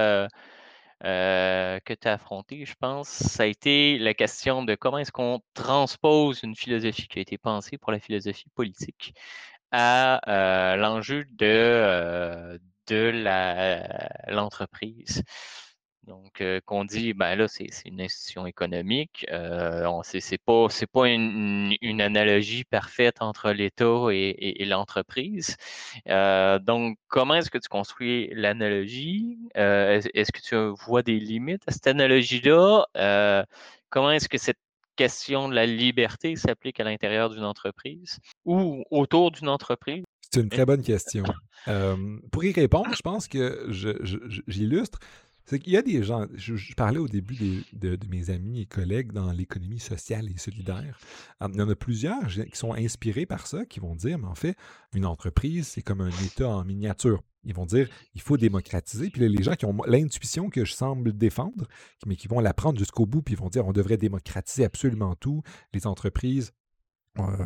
[1.04, 5.12] euh, que tu as affronté, je pense, ça a été la question de comment est-ce
[5.12, 9.16] qu'on transpose une philosophie qui a été pensée pour la philosophie politique
[9.72, 13.12] à l'enjeu de, de
[14.32, 15.24] l'entreprise.
[16.08, 19.26] Donc, qu'on dit, ben là, c'est une institution économique.
[19.32, 25.58] Euh, c'est pas, pas une, une, analogie parfaite entre l'État et, l'entreprise.
[26.08, 29.38] donc, comment est-ce que tu construis l'analogie?
[29.56, 33.46] est-ce que tu vois des limites à cette analogie-là?
[33.90, 34.60] comment est-ce que cette
[34.96, 40.04] question de la liberté s'applique à l'intérieur d'une entreprise ou autour d'une entreprise?
[40.34, 41.24] C'est une très bonne question.
[42.32, 43.68] pour y répondre, je pense que
[44.48, 45.00] j'illustre.
[45.52, 49.12] C'est qu'il y a des gens, je, parlais au début de, mes amis et collègues
[49.12, 50.98] dans l'économie sociale et solidaire.
[51.42, 54.36] Il y en a plusieurs qui sont inspirés par ça, qui vont dire, mais en
[54.36, 54.56] fait,
[54.96, 57.22] une entreprise, c'est comme un État en miniature.
[57.44, 59.10] Ils vont dire il faut démocratiser.
[59.10, 61.68] Puis les gens qui ont l'intuition que je semble défendre,
[62.06, 65.16] mais qui vont la prendre jusqu'au bout, puis ils vont dire on devrait démocratiser absolument
[65.16, 65.44] tout.
[65.74, 66.54] Les entreprises,
[67.20, 67.46] euh,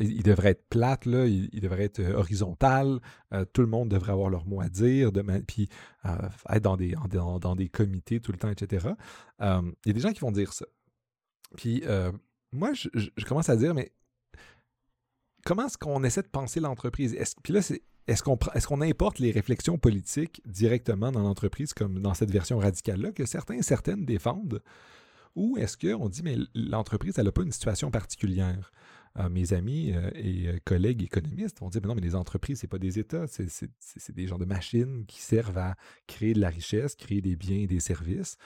[0.00, 3.00] ils devraient être plates, là, ils, devraient être euh, horizontales,
[3.32, 5.10] euh, tout le monde devrait avoir leur mot à dire,
[5.46, 5.68] puis
[6.50, 8.88] être dans des, dans, des comités tout le temps, etc.
[9.40, 10.66] Il y a des gens qui vont dire ça.
[11.56, 11.82] Puis
[12.52, 13.92] moi, je, commence à dire, mais
[15.44, 17.16] comment est-ce qu'on essaie de penser l'entreprise?
[17.42, 22.00] Puis là, c'est est-ce qu'on est qu'on importe les réflexions politiques directement dans l'entreprise, comme
[22.00, 24.62] dans cette version radicale-là, que certains et certaines défendent?
[25.36, 28.72] Ou est-ce qu'on dit, mais l'entreprise, elle n'a pas une situation particulière?
[29.28, 32.66] Mes amis euh, et euh, collègues économistes vont dire, mais non, mais les entreprises, ce
[32.66, 35.74] n'est pas des États, c'est des genres de machines qui servent à
[36.06, 38.36] créer de la richesse, créer des biens et des services.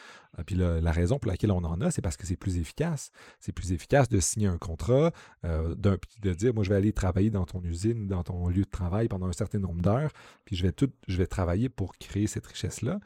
[0.47, 3.11] Puis la raison pour laquelle on en a, c'est parce que c'est plus efficace.
[3.39, 5.13] C'est plus efficace de signer un contrat,
[5.45, 8.71] euh, de dire, moi, je vais aller travailler dans ton usine, dans ton lieu de
[8.71, 10.13] travail pendant un certain nombre d'heures,
[10.45, 12.99] puis je vais, tout, je vais travailler pour créer cette richesse-là.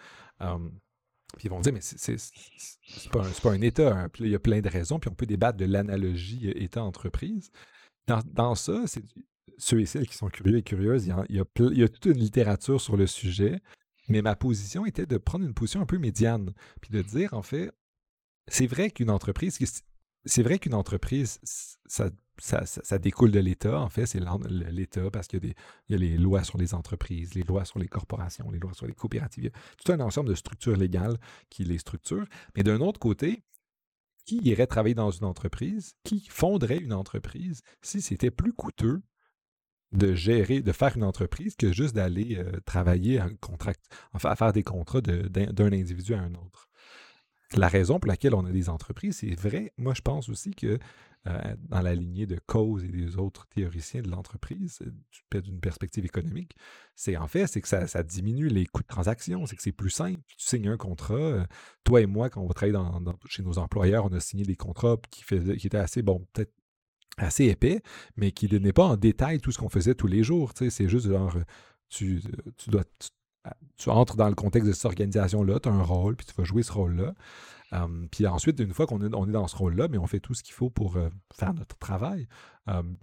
[1.36, 2.16] Puis ils vont dire, mais c'est
[3.10, 3.96] pas, pas, un État.
[3.96, 4.08] Hein.
[4.20, 4.98] il y a plein de raisons.
[4.98, 7.50] Puis on peut débattre de l'analogie euh, État-entreprise.
[8.06, 8.84] Dans, dans, ça,
[9.58, 11.78] ceux et celles qui sont curieux et curieuses, il y, a, il, y a, il
[11.78, 13.60] y, a, toute une littérature sur le sujet.
[14.08, 16.52] Mais ma position était de prendre une position un peu médiane.
[16.80, 17.72] Puis de dire, en fait,
[18.48, 19.58] c'est vrai qu'une entreprise,
[20.24, 21.40] c'est vrai qu'une entreprise,
[21.86, 25.54] ça ça, découle de l'État, en fait, c'est l'État parce qu'il
[25.88, 28.86] y, a les lois sur les entreprises, les lois sur les corporations, les lois sur
[28.86, 29.44] les coopératives.
[29.44, 31.18] Il y a tout un ensemble de structures légales
[31.50, 32.26] qui les structurent.
[32.54, 33.42] Mais d'un autre côté,
[34.26, 39.02] qui irait travailler dans une entreprise, qui fonderait une entreprise si c'était plus coûteux
[39.92, 45.00] de gérer, de faire une entreprise que juste d'aller euh, travailler à faire des contrats
[45.00, 46.68] d'un individu à un autre?
[47.54, 50.80] La raison pour laquelle on a des entreprises, c'est vrai, moi je pense aussi que
[51.26, 56.04] euh, dans la lignée de cause et des autres théoriciens de l'entreprise, euh, d'une perspective
[56.04, 56.56] économique,
[56.94, 59.90] c'est en fait, c'est que ça, diminue les coûts de transaction, c'est que c'est plus
[59.90, 60.20] simple.
[60.28, 61.44] Tu signes un contrat, euh,
[61.82, 62.78] toi et moi, quand on va travailler
[63.28, 65.24] chez nos employeurs, on a signé des contrats qui,
[65.56, 66.52] qui étaient assez, peut-être
[67.16, 67.82] assez épais,
[68.16, 70.52] mais qui ne donnaient pas en détail tout ce qu'on faisait tous les jours.
[70.54, 71.36] C'est juste genre,
[71.88, 72.20] tu,
[72.68, 72.84] dois,
[73.78, 76.44] tu entres dans le contexte de cette organisation-là, tu as un rôle, puis tu vas
[76.44, 77.14] jouer ce rôle-là
[78.10, 80.54] puis ensuite, une fois qu'on est, dans ce rôle-là, mais on fait tout ce qu'il
[80.54, 82.26] faut pour euh, faire notre travail,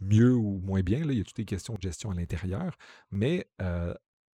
[0.02, 0.99] mieux ou moins bien.
[0.99, 2.78] Il y a toutes les questions de gestion à l'intérieur,
[3.12, 3.93] mais euh,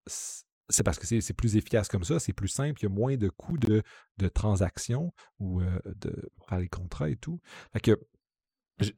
[0.08, 3.16] c'est parce que c'est plus efficace comme ça, c'est plus simple, il y a moins
[3.16, 3.84] de coûts de,
[4.18, 7.40] de transactions ou euh, de, les contrats et tout.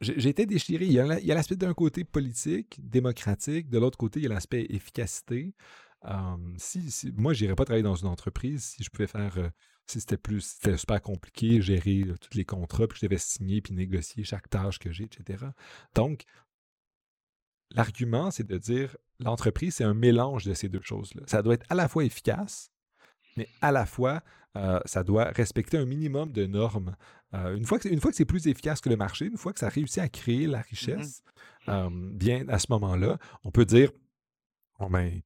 [0.02, 0.86] J'ai été déchiré.
[0.86, 4.66] Il y a l'aspect d'un côté politique, démocratique, de l'autre côté, il y a l'aspect
[4.70, 5.56] efficacité.
[6.58, 10.18] si, moi, je n'irais pas travailler dans une entreprise si je pouvais faire si c'était
[10.18, 14.50] plus, c'était super compliqué, gérer tous les contrats, puis je devais signer puis négocier chaque
[14.50, 15.46] tâche que j'ai, etc.
[15.96, 16.26] Donc,
[17.72, 21.24] l'argument, c'est de dire l'entreprise, c'est un mélange de ces deux choses-là.
[21.28, 22.72] Ça doit être à la fois efficace,
[23.38, 24.22] mais à la fois,
[24.58, 26.96] euh, ça doit respecter un minimum de normes.
[27.34, 29.54] Euh, une, fois que, une fois que c'est plus efficace que le marché, une fois
[29.54, 31.24] que ça réussit à créer la mmh richesse,
[31.68, 33.92] euh, bien à ce moment-là, on peut dire,
[34.80, 35.22] bon ben,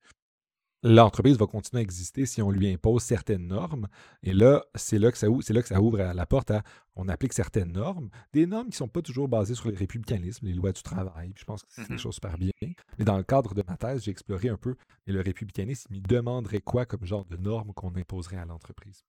[0.83, 3.87] l'entreprise va continuer à exister si on lui impose certaines normes.
[4.21, 6.63] Et là, c'est là que ça, là que ça ouvre la porte à
[6.95, 10.45] on applique certaines normes, des normes qui ne sont pas toujours basées sur le républicanisme,
[10.45, 11.33] les lois du travail.
[11.35, 12.51] je pense que c'est des mmh choses super bien.
[12.99, 14.75] Mais dans le cadre de ma thèse, j'ai exploré un peu
[15.07, 19.03] et le républicanisme, il demanderait quoi comme genre de normes qu'on imposerait à l'entreprise?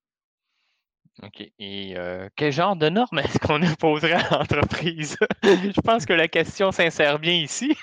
[1.23, 1.41] OK.
[1.59, 5.17] Et euh, quel genre de normes est-ce qu'on imposerait à l'entreprise?
[5.43, 7.77] Je pense que la question s'insère bien ici.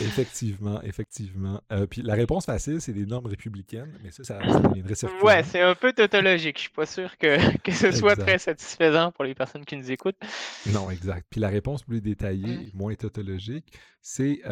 [0.00, 1.62] effectivement, effectivement.
[1.72, 5.24] Euh, puis la réponse facile, c'est des normes républicaines, mais ça, ça, deviendrait circulaire.
[5.24, 6.56] Ouais, c'est un peu tautologique.
[6.56, 9.90] Je suis pas sûr que, que ce soit très satisfaisant pour les personnes qui nous
[9.90, 10.20] écoutent.
[10.66, 11.26] Non, exact.
[11.30, 12.70] Puis la réponse plus détaillée, mmh.
[12.74, 14.42] moins tautologique, c'est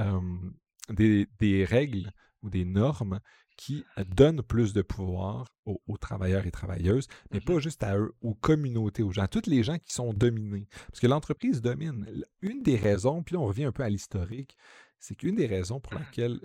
[0.91, 2.11] des, des règles
[2.43, 3.21] ou des normes
[3.57, 8.15] qui donnent plus de pouvoir aux, travailleurs et travailleuses, mais mmh pas juste à eux,
[8.21, 10.69] aux communautés, aux gens, à toutes les gens qui sont dominés.
[10.89, 12.07] Parce que l'entreprise domine.
[12.43, 14.57] Une des raisons, puis là on revient un peu à l'historique,
[15.05, 16.41] c'est qu'une des raisons pour laquelle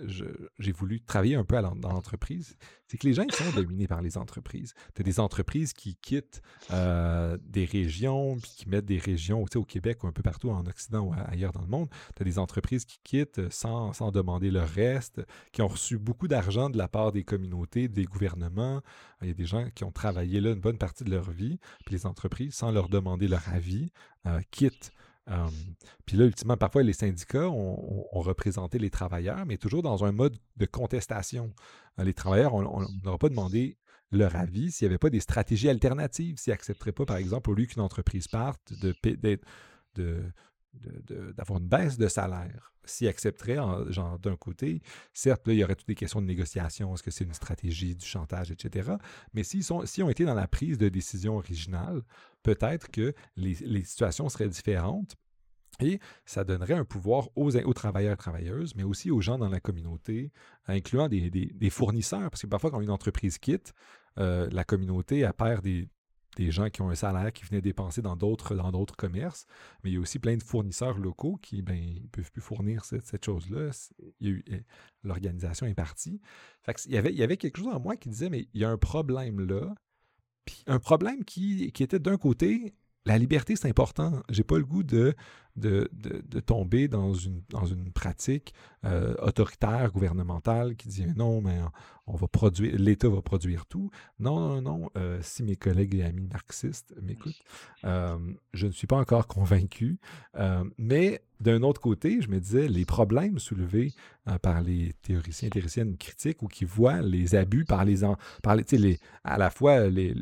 [0.58, 4.02] j'ai voulu travailler un peu dans l'entreprise, c'est que les gens ils sont dominés par
[4.02, 4.74] les entreprises.
[4.94, 9.64] Tu as des entreprises qui quittent euh, des régions, puis qui mettent des régions au
[9.64, 11.88] Québec ou un peu partout en Occident ou ailleurs dans le monde.
[12.14, 16.28] Tu as des entreprises qui quittent sans, sans demander leur reste, qui ont reçu beaucoup
[16.28, 18.82] d'argent de la part des communautés, des gouvernements.
[19.22, 21.58] Il y a des gens qui ont travaillé là une bonne partie de leur vie,
[21.86, 23.90] puis les entreprises, sans leur demander leur avis,
[24.26, 24.92] euh, quittent
[26.06, 30.36] puis là, ultimement, parfois, les syndicats ont, représenté les travailleurs, mais toujours dans un mode
[30.56, 31.54] de contestation.
[31.98, 33.78] Euh, les travailleurs, on n'aura pas demandé
[34.12, 37.54] leur avis s'il n'y avait pas des stratégies alternatives, s'ils n'accepteraient pas, par exemple, au
[37.54, 38.94] lieu qu'une entreprise parte, de,
[39.94, 40.22] de,
[40.72, 42.72] d'avoir une baisse de salaire.
[42.84, 47.02] S'ils accepteraient, genre d'un côté, certes, il y aurait toutes des questions de négociation, est-ce
[47.02, 48.92] que c'est une stratégie du chantage, etc.
[49.34, 52.02] Mais s'ils, sont, ont été dans la prise de décision originale,
[52.42, 55.16] peut-être que les, situations seraient différentes.
[55.82, 59.60] Et ça donnerait un pouvoir aux, travailleurs et travailleuses, mais aussi aux gens dans la
[59.60, 60.30] communauté,
[60.66, 62.30] incluant des, fournisseurs.
[62.30, 63.72] Parce que parfois, quand une entreprise quitte,
[64.18, 65.88] euh, la communauté perd des,
[66.36, 68.54] des gens qui ont un salaire qui venaient dépenser dans d'autres,
[68.96, 69.46] commerces,
[69.82, 73.24] mais il y a aussi plein de fournisseurs locaux qui ben, peuvent plus fournir cette,
[73.24, 73.70] chose-là.
[74.20, 74.42] Eh,
[75.02, 76.20] l'organisation est partie.
[76.86, 79.40] il, y avait, quelque chose en moi qui disait, mais il y a un problème
[79.40, 79.74] là.
[80.66, 82.74] Un problème qui était d'un côté
[83.06, 84.22] la liberté, c'est important.
[84.28, 85.14] J'ai pas le goût de,
[85.56, 91.58] de, tomber dans une, dans une pratique euh, autoritaire, gouvernementale, qui dit non, mais
[92.06, 93.90] on va produire, l'État va produire tout.
[94.18, 94.90] Non, non, non.
[94.96, 97.42] Euh, si mes collègues et amis marxistes m'écoutent,
[97.84, 98.18] euh,
[98.52, 99.98] je ne suis pas encore convaincu.
[100.78, 103.94] mais d'un autre côté, je me disais, les problèmes soulevés
[104.42, 108.00] par les théoriciens et théoriciennes critiques ou qui voient les abus par les,
[108.42, 110.14] par les, les à la fois les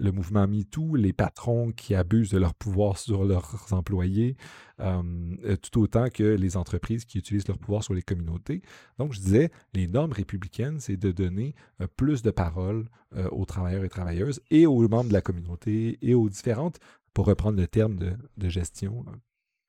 [0.00, 4.36] le mouvement MeToo, les patrons qui abusent de leur pouvoir sur leurs employés,
[4.80, 8.62] euh, tout autant que les entreprises qui utilisent leur pouvoir sur les communautés.
[8.98, 13.44] Donc, je disais, les normes républicaines, c'est de donner euh, plus de paroles euh, aux
[13.44, 16.78] travailleurs et travailleuses et aux membres de la communauté et aux différentes,
[17.12, 19.04] pour reprendre le terme de gestion,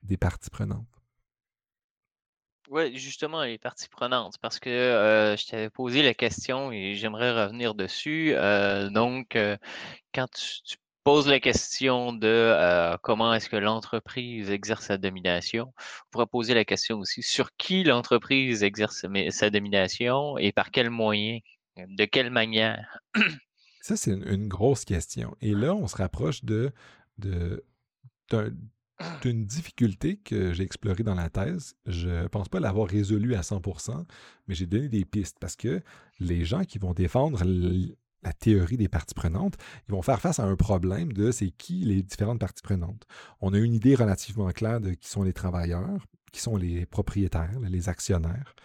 [0.04, 1.01] des parties prenantes.
[2.72, 7.44] Oui, justement, les parties prenantes, parce que euh, je t'avais posé la question et j'aimerais
[7.44, 8.32] revenir dessus.
[8.34, 9.58] Euh, donc, euh,
[10.16, 16.28] quand tu, poses la question de comment est-ce que l'entreprise exerce sa domination, on pourrait
[16.28, 21.42] poser la question aussi sur qui l'entreprise exerce sa domination et par quels moyens,
[21.76, 23.00] de quelle manière?
[23.82, 25.36] Ça, c'est une, grosse question.
[25.42, 26.72] Et là, on se rapproche de,
[27.18, 27.66] de,
[29.22, 31.76] d'une difficulté que j'ai explorée dans la thèse.
[31.86, 34.06] Je ne pense pas l'avoir résolue à 100%,
[34.48, 35.82] mais j'ai donné des pistes parce que
[36.20, 37.44] les gens qui vont défendre
[38.24, 39.56] la théorie des parties prenantes,
[39.88, 43.06] ils vont faire face à un problème de c'est qui les différentes parties prenantes.
[43.42, 47.60] On a une idée relativement claire de qui sont les travailleurs, qui sont les propriétaires,
[47.62, 48.56] les actionnaires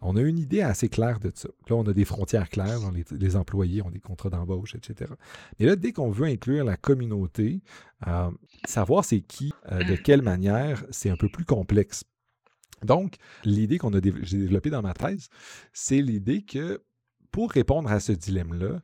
[0.00, 1.48] on a une idée assez claire de ça.
[1.68, 2.78] Là, on a des frontières claires,
[3.10, 5.12] les, employés ont des contrats d'embauche, etc.
[5.58, 7.62] Mais là, dès qu'on veut inclure la communauté,
[8.06, 8.30] euh,
[8.64, 12.04] savoir c'est qui, euh, de quelle manière, c'est un peu plus complexe.
[12.82, 15.28] Donc, l'idée qu'on a développée dans ma thèse,
[15.72, 16.82] c'est l'idée que
[17.30, 18.80] pour répondre à ce dilemme-là,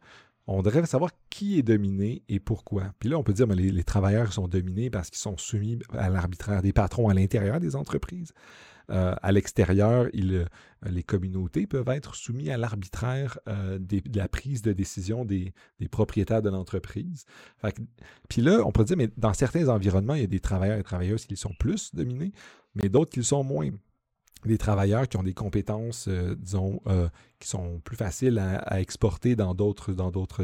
[0.46, 2.92] on devrait savoir qui est dominé et pourquoi.
[3.00, 6.08] Puis là, on peut dire que les, travailleurs sont dominés parce qu'ils sont soumis à
[6.08, 8.32] l'arbitraire des patrons à l'intérieur des entreprises.
[8.88, 15.52] À l'extérieur, les communautés peuvent être soumises à l'arbitraire de la prise de décision des,
[15.90, 17.24] propriétaires de l'entreprise.
[18.28, 20.82] Puis là, on pourrait dire, mais dans certains environnements, il y a des travailleurs et
[20.82, 22.32] travailleuses qui sont plus dominés,
[22.74, 23.70] mais d'autres qui le sont moins
[24.44, 27.08] des travailleurs qui ont des compétences, euh, disons, euh,
[27.38, 29.92] qui sont plus faciles à, exporter dans d'autres,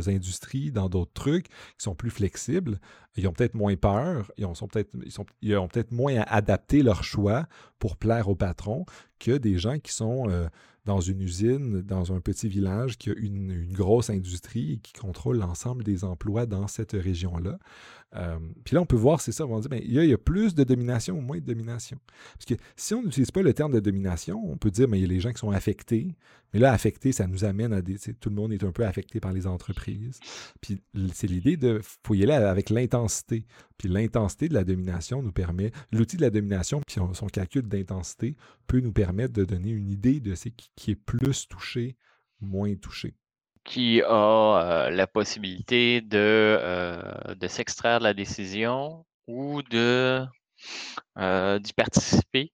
[0.08, 2.80] industries, dans d'autres trucs, qui sont plus flexibles.
[3.16, 7.46] Ils ont peut-être moins peur, ils ont, peut-être, moins à adapter leur choix
[7.78, 8.84] pour plaire au patron
[9.18, 10.48] que des gens qui sont euh,
[10.84, 14.92] dans une usine, dans un petit village, qui a une, une grosse industrie et qui
[14.94, 17.58] contrôle l'ensemble des emplois dans cette région-là.
[18.14, 20.18] Euh, puis là, on peut voir, c'est ça, on va dire, ben, il, y a,
[20.18, 21.98] plus de domination ou moins de domination.
[22.34, 24.98] Parce que si on n'utilise pas le terme de domination, on peut dire, mais ben,
[24.98, 26.16] il y a les gens qui sont affectés.
[26.52, 27.96] Mais là, affectés, ça nous amène à des.
[27.98, 30.20] Tout le monde est un peu affecté par les entreprises.
[30.60, 30.82] Puis
[31.14, 31.80] c'est l'idée de.
[32.04, 33.46] faut y aller avec l'intensité.
[33.78, 35.72] Puis l'intensité de la domination nous permet.
[35.92, 38.36] L'outil de la domination, puis son, calcul d'intensité,
[38.66, 41.96] peut nous permettre de donner une idée de ce qui est plus touché,
[42.40, 43.14] moins touché
[43.64, 50.24] qui a la possibilité de, de s'extraire de la décision ou de
[51.16, 52.52] d'y participer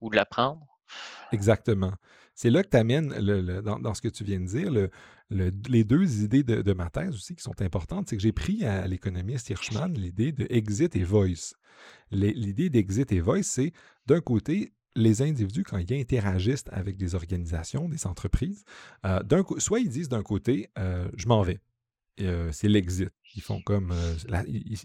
[0.00, 0.66] ou de la prendre.
[1.32, 1.92] Exactement.
[2.34, 4.90] C'est là que tu amènes, le, dans, ce que tu viens de dire, le,
[5.30, 8.08] les deux idées de, ma thèse aussi qui sont importantes.
[8.08, 11.54] C'est que j'ai pris à l'économiste Hirschman l'idée de exit et voice.
[12.10, 13.72] L'idée d'exit et voice, c'est
[14.06, 18.64] d'un côté, les individus, quand ils interagissent avec des organisations, des entreprises,
[19.04, 19.20] euh,
[19.58, 21.60] soit ils disent d'un côté, euh, je m'en vais.
[22.20, 23.10] Euh, c'est l'exit.
[23.34, 23.94] Ils font comme.
[24.48, 24.78] ils,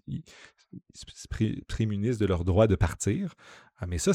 [0.94, 1.28] se
[1.68, 3.34] prémunissent de leur droit de partir.
[3.78, 4.12] Ah, mais ça,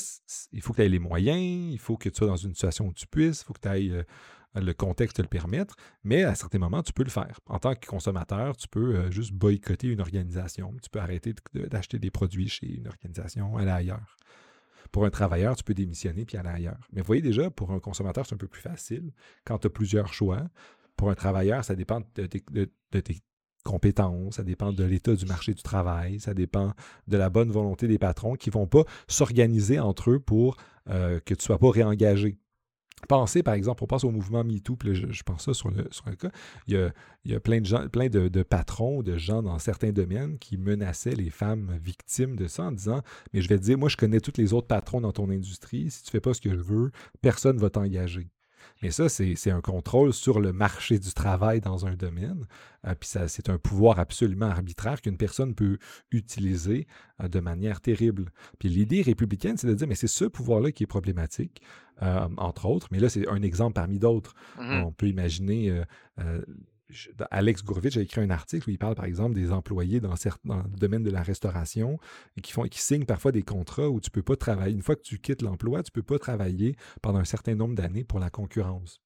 [0.53, 2.87] il faut que tu aies les moyens, il faut que tu sois dans une situation
[2.87, 4.05] où tu puisses, il faut que tu ailles
[4.55, 7.41] le contexte te le permettre, mais à certains moments, tu peux le faire.
[7.47, 10.75] En tant que consommateur, tu peux juste boycotter une organisation.
[10.83, 14.17] Tu peux arrêter d'acheter des produits chez une organisation, aller ailleurs.
[14.93, 16.89] Pour un travailleur, tu peux démissionner puis aller ailleurs.
[16.93, 19.13] Mais vous voyez déjà, pour un consommateur, c'est un peu plus facile
[19.45, 20.43] quand tu as plusieurs choix.
[20.97, 23.21] Pour un travailleur, ça dépend de, tes
[23.65, 26.73] compétences, ça dépend de l'état du marché du travail, ça dépend
[27.09, 30.57] de la bonne volonté des patrons qui ne vont pas s'organiser entre eux pour
[30.89, 32.39] euh, que tu ne sois pas réengagé.
[33.09, 35.85] Pensez, par exemple, on pense au mouvement MeToo, je, pense ça sur le,
[36.17, 36.31] cas.
[36.67, 36.93] Il
[37.25, 40.57] y a, plein, de, gens, plein de, de, patrons, de gens dans certains domaines qui
[40.57, 43.97] menaçaient les femmes victimes de ça en disant Mais je vais te dire, moi, je
[43.97, 45.91] connais tous les autres patrons dans ton industrie.
[45.91, 46.91] Si tu ne fais pas ce que je veux,
[47.21, 48.29] personne ne va t'engager.
[48.83, 52.47] Mais ça, c'est un contrôle sur le marché du travail dans un domaine.
[52.87, 55.79] Euh, puis c'est un pouvoir absolument arbitraire qu'une personne peut
[56.11, 56.87] utiliser
[57.23, 58.31] euh, de manière terrible.
[58.59, 61.63] Puis l'idée républicaine, c'est de dire, mais c'est ce pouvoir-là qui est problématique,
[62.03, 62.89] euh, entre autres.
[62.91, 64.35] Mais là, c'est un exemple parmi d'autres.
[64.59, 65.83] Mmh On peut imaginer
[67.31, 70.65] Alex Gourovitch a écrit un article où il parle, par exemple, des employés dans, certains,
[70.71, 71.99] le domaine de la restauration
[72.37, 74.75] et qui, signent parfois des contrats où tu ne peux pas travailler.
[74.75, 77.75] Une fois que tu quittes l'emploi, tu ne peux pas travailler pendant un certain nombre
[77.75, 79.01] d'années pour la concurrence.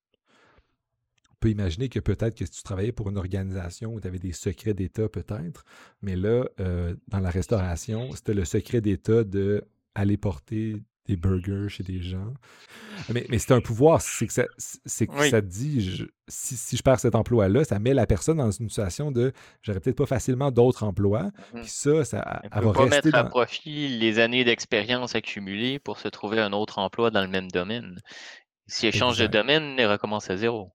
[1.30, 4.18] On peut imaginer que peut-être que si tu travaillais pour une organisation où tu avais
[4.18, 5.64] des secrets d'État, peut-être,
[6.02, 11.82] mais là, euh, dans la restauration, c'était le secret d'État d'aller porter des burgers chez
[11.82, 12.32] des gens.
[13.12, 17.14] Mais, c'est un pouvoir, c'est que ça, c'est que ça dit, si, je perds cet
[17.14, 19.32] emploi-là, ça met la personne dans une situation de
[19.62, 21.24] j'aurais peut-être pas facilement d'autres emplois.
[21.24, 21.60] Mmh.
[21.60, 26.08] Puis ça, ça elle va pas mettre à profit les années d'expérience accumulées pour se
[26.08, 27.98] trouver un autre emploi dans le même domaine.
[28.66, 30.72] Si elle change de domaine, elle recommence à zéro.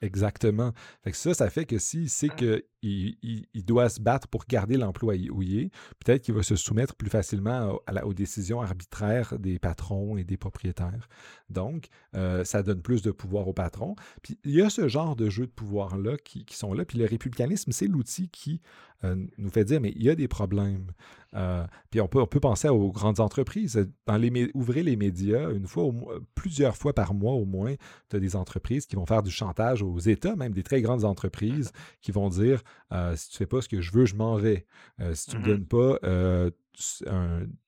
[0.00, 0.72] Exactement.
[1.02, 2.36] Fait que ça, ça fait que s'il sait mmh.
[2.36, 5.70] qu'il il, doit se battre pour garder est,
[6.04, 11.08] peut-être qu'il va se soumettre plus facilement aux décisions arbitraires des patrons et des propriétaires.
[11.50, 13.96] Donc, euh, ça donne plus de pouvoir aux patrons.
[14.22, 16.84] Puis il y a ce genre de jeux de pouvoir-là qui, sont là.
[16.84, 18.60] Puis le républicanisme, c'est l'outil qui
[19.02, 20.86] euh, nous fait dire, mais il y a des problèmes.
[21.34, 23.88] Euh, puis on peut, on peut penser aux grandes entreprises.
[24.06, 25.90] Dans les, ouvrez les médias, une fois,
[26.34, 27.74] plusieurs fois par mois au moins,
[28.08, 31.04] tu as des entreprises qui vont faire du chantage aux États, même des très grandes
[31.04, 34.36] entreprises, qui vont dire, euh, si tu fais pas ce que je veux, je m'en
[34.36, 34.66] vais.
[35.14, 35.48] si tu ne me mm-hmm.
[35.48, 36.50] donnes pas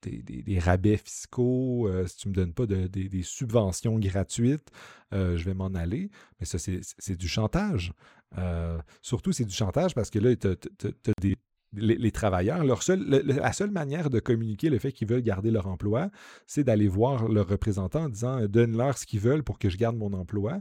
[0.02, 4.70] des, rabais fiscaux, si tu ne me donnes pas des, subventions gratuites,
[5.12, 6.10] je vais m'en aller.
[6.38, 7.92] Mais ça, c'est du chantage.
[8.38, 11.36] Euh, surtout, c'est du chantage parce que là, tu as, des,
[11.76, 15.66] les, travailleurs, leur seul, la seule manière de communiquer le fait qu'ils veulent garder leur
[15.66, 16.10] emploi,
[16.46, 19.76] c'est d'aller voir leur représentant en disant euh, donne-leur ce qu'ils veulent pour que je
[19.76, 20.58] garde mon emploi.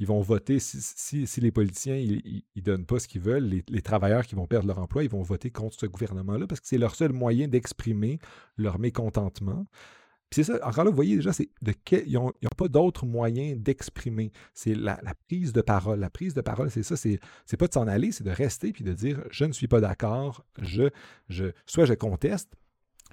[0.00, 4.24] Ils vont voter, si, les politiciens ne donnent pas ce qu'ils veulent, les, les, travailleurs
[4.24, 6.94] qui vont perdre leur emploi, ils vont voter contre ce gouvernement-là parce que c'est leur
[6.94, 8.20] seul moyen d'exprimer
[8.56, 9.66] leur mécontentement
[10.30, 11.72] c'est ça, encore là, vous voyez déjà, c'est de
[12.06, 14.30] ils n'ont pas d'autres moyens d'exprimer.
[14.52, 16.00] C'est la, prise de parole.
[16.00, 18.72] La prise de parole, c'est ça, c'est, c'est pas de s'en aller, c'est de rester
[18.72, 20.90] puis de dire je ne suis pas d'accord, je,
[21.28, 22.50] je, soit je conteste,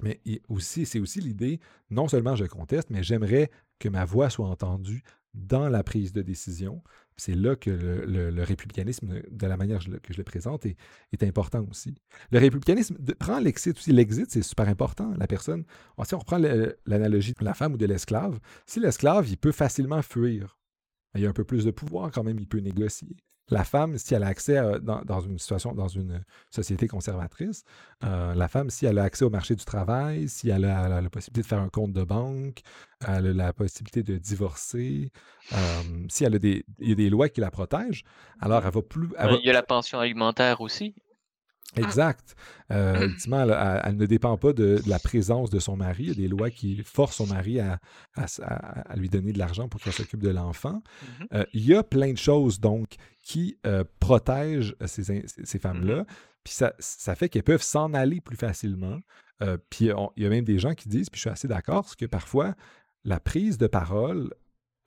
[0.01, 3.49] Mais aussi, c'est aussi l'idée, non seulement je conteste, mais j'aimerais
[3.79, 5.03] que ma voix soit entendue
[5.33, 6.81] dans la prise de décision.
[7.17, 11.95] C'est là que le, républicanisme, de la manière que je le présente, est, important aussi.
[12.31, 13.91] Le républicanisme prend l'exit aussi.
[13.93, 15.13] L'exit, c'est super important.
[15.17, 15.63] La personne,
[16.03, 16.37] si on reprend
[16.85, 20.57] l'analogie de la femme ou de l'esclave, si l'esclave, il peut facilement fuir,
[21.15, 23.15] il a un peu plus de pouvoir quand même, il peut négocier
[23.49, 27.63] la femme, si elle a accès dans, une situation, dans une société conservatrice,
[28.03, 31.09] euh, la femme, si elle a accès au marché du travail, si elle a, la
[31.09, 32.61] possibilité de faire un compte de banque,
[33.07, 35.11] elle a la possibilité de divorcer,
[35.53, 35.57] euh,
[36.09, 38.03] si elle a des, il y a des lois qui la protègent,
[38.39, 39.09] alors elle va plus.
[39.39, 40.95] Il y a la pension alimentaire aussi.
[41.75, 42.35] Exact.
[42.71, 43.43] Euh, ultimement,
[43.83, 46.03] elle, ne dépend pas de, la présence de son mari.
[46.03, 47.79] Il y a des lois qui forcent son mari à,
[48.95, 50.81] lui donner de l'argent pour qu'il s'occupe de l'enfant.
[50.81, 51.27] Mm-hmm.
[51.33, 56.01] Euh, il y a plein de choses, donc, qui euh, protègent ces, ces femmes-là.
[56.01, 56.43] Mm-hmm.
[56.43, 58.99] Puis ça, ça fait qu'elles peuvent s'en aller plus facilement.
[59.69, 62.05] puis il y a même des gens qui disent, puis je suis assez d'accord, que
[62.05, 62.55] parfois,
[63.03, 64.31] la prise de parole,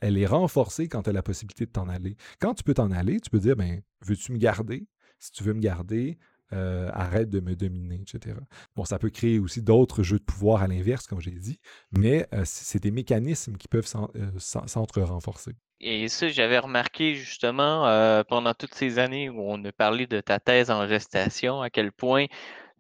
[0.01, 2.17] elle est renforcée quand tu as la possibilité de t'en aller.
[2.41, 4.87] Quand tu peux t'en aller, tu peux dire, ben, veux-tu me garder?
[5.19, 6.19] Si tu veux me garder,
[6.53, 8.37] euh, arrête de me dominer, etc.
[8.75, 11.61] Bon, ça peut créer aussi d'autres jeux de pouvoir à l'inverse, comme j'ai dit,
[11.93, 15.53] mais euh, c'est des mécanismes qui peuvent euh, s'entre-renforcer.
[15.81, 17.85] Et ça, j'avais remarqué justement
[18.29, 21.93] pendant toutes ces années où on a parlé de ta thèse en gestation, à quel
[21.93, 22.27] point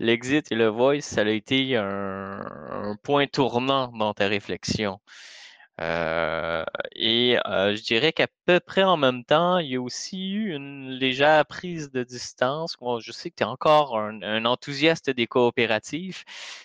[0.01, 4.99] l'exit et le voice, ça a été un point tournant dans ta réflexion.
[5.81, 6.64] Euh,
[6.97, 10.53] et euh, je dirais qu'à peu près en même temps, il y a aussi eu
[10.55, 12.76] une légère prise de distance.
[13.01, 16.24] je sais que tu es encore un, enthousiaste des coopératives,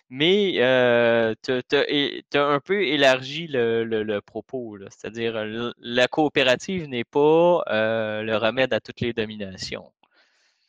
[0.10, 4.78] mais euh, tu as, un peu élargi le, propos.
[4.90, 5.36] C'est-à-dire,
[5.80, 9.92] la coopérative n'est pas le remède à toutes les dominations.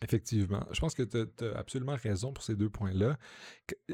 [0.02, 0.66] Effectivement.
[0.70, 3.16] Je pense que tu as absolument raison pour ces deux points-là.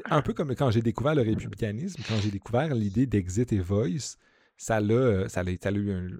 [0.05, 4.17] Un peu comme quand j'ai découvert le républicanisme, quand j'ai découvert l'idée d'exit et voice,
[4.61, 6.19] ça a, euh, ça a, eu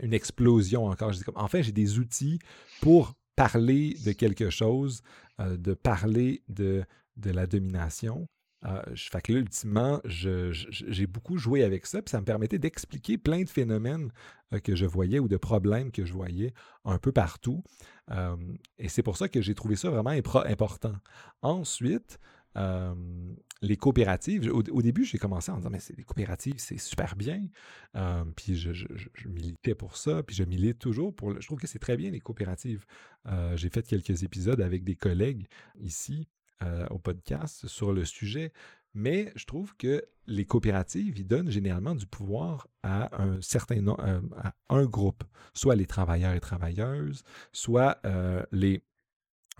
[0.00, 1.12] une explosion encore.
[1.34, 2.38] enfin, j'ai des outils
[2.80, 5.02] pour parler de quelque chose,
[5.38, 6.82] euh, de parler de,
[7.16, 8.26] de la domination.
[8.64, 8.82] Euh,
[9.22, 13.50] que là, ultimement, j'ai beaucoup joué avec ça, puis ça me permettait d'expliquer plein de
[13.50, 14.10] phénomènes
[14.64, 16.54] que je voyais ou de problèmes que je voyais
[16.86, 17.62] un peu partout.
[18.78, 20.94] et c'est pour ça que j'ai trouvé ça vraiment important.
[21.42, 22.18] Ensuite,
[23.60, 27.48] les coopératives, au, début, j'ai commencé en disant, mais les coopératives, c'est super bien.
[28.36, 28.86] puis je,
[29.26, 31.40] militais pour ça, puis je milite toujours pour.
[31.40, 32.86] je trouve que c'est très bien, les coopératives.
[33.54, 35.46] j'ai fait quelques épisodes avec des collègues
[35.80, 36.28] ici
[36.90, 38.52] au podcast sur le sujet.
[38.94, 44.54] Mais je trouve que les coopératives, ils donnent généralement du pouvoir à un certain à
[44.70, 48.00] un groupe, soit les travailleurs et travailleuses, soit
[48.50, 48.82] les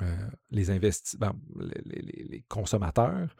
[0.01, 0.16] euh,
[0.51, 3.34] les investisseurs, les, consommateurs.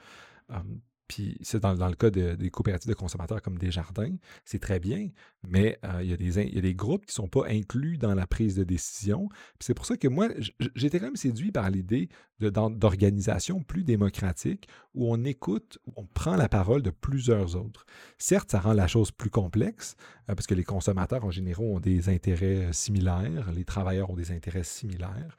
[1.09, 5.09] Puis c'est dans, le cas des coopératives de consommateurs comme Desjardins, c'est très bien,
[5.49, 7.97] mais il, y a des, il, y a des, groupes qui ne sont pas inclus
[7.97, 9.31] dans la prise de décision.
[9.59, 10.29] c'est pour ça que moi,
[10.75, 16.37] j'étais quand même séduit par l'idée d'organisation plus démocratique où on écoute, où on prend
[16.37, 17.87] la parole de plusieurs autres.
[18.19, 19.97] Certes, ça rend la chose plus complexe
[20.29, 24.31] euh, parce que les consommateurs en général ont des intérêts similaires, les travailleurs ont des
[24.31, 25.37] intérêts similaires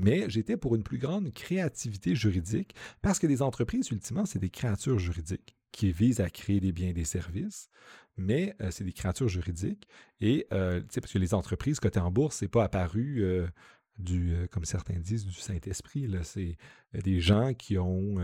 [0.00, 4.50] mais j'étais pour une plus grande créativité juridique parce que les entreprises, ultimement, c'est des
[4.50, 7.68] créatures juridiques qui visent à créer des biens et des services,
[8.16, 9.86] mais euh, c'est des créatures juridiques.
[10.20, 13.46] Et, euh, parce que les entreprises cotées en bourse, c'est pas apparu euh,
[14.00, 16.10] du, comme certains disent, du Saint-Esprit.
[16.22, 16.56] C'est
[16.92, 18.16] des gens qui ont,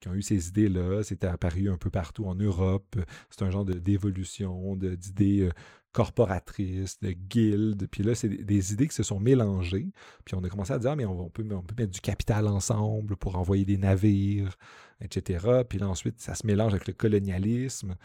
[0.00, 1.02] qui ont eu ces idées-là.
[1.02, 2.96] C'était apparu un peu partout en Europe.
[3.30, 5.50] C'est un genre d'évolution, d'idées
[5.92, 7.88] corporatrices, de guildes.
[7.90, 9.88] Puis là, c'est des idées qui se sont mélangées.
[10.24, 12.46] Puis on a commencé à dire, ah, mais on, peut, on peut mettre du capital
[12.46, 14.56] ensemble pour envoyer des navires,
[15.00, 15.62] etc.
[15.68, 17.96] Puis là, ensuite, ça se mélange avec le colonialisme.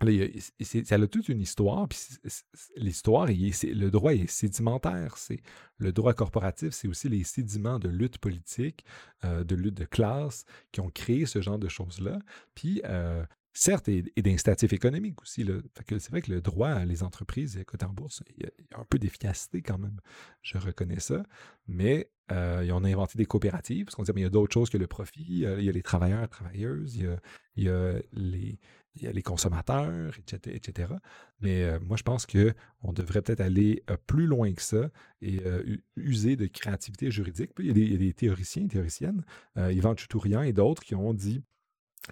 [0.00, 1.98] Ça a toute une histoire, puis
[2.76, 5.16] l'histoire, le droit est sédimentaire.
[5.16, 5.40] C'est
[5.78, 8.84] le droit corporatif, c'est aussi les sédiments de lutte politique,
[9.24, 12.18] euh, de lutte de classe qui ont créé ce genre de choses-là.
[12.54, 15.44] Puis euh, certes, et, d'instatif économique aussi.
[15.88, 18.98] C'est vrai que le droit, les entreprises cotées en bourse, il y, a, un peu
[18.98, 20.00] d'efficacité quand même.
[20.42, 21.24] Je reconnais ça.
[21.66, 24.70] Mais euh, on a inventé des coopératives, parce qu'on dit qu'il y a d'autres choses
[24.70, 25.24] que le profit.
[25.28, 28.58] Il y a les travailleurs, travailleuses, il y a, les,
[29.00, 30.12] les consommateurs,
[30.46, 30.92] etc.
[31.40, 34.90] Mais euh, moi, je pense qu'on devrait peut-être aller euh, plus loin que ça
[35.22, 35.40] et
[35.96, 37.50] user de créativité juridique.
[37.58, 39.24] il, y a des, il y a des théoriciens, théoriciennes,
[39.56, 41.42] Yvan Choutourian et d'autres qui ont dit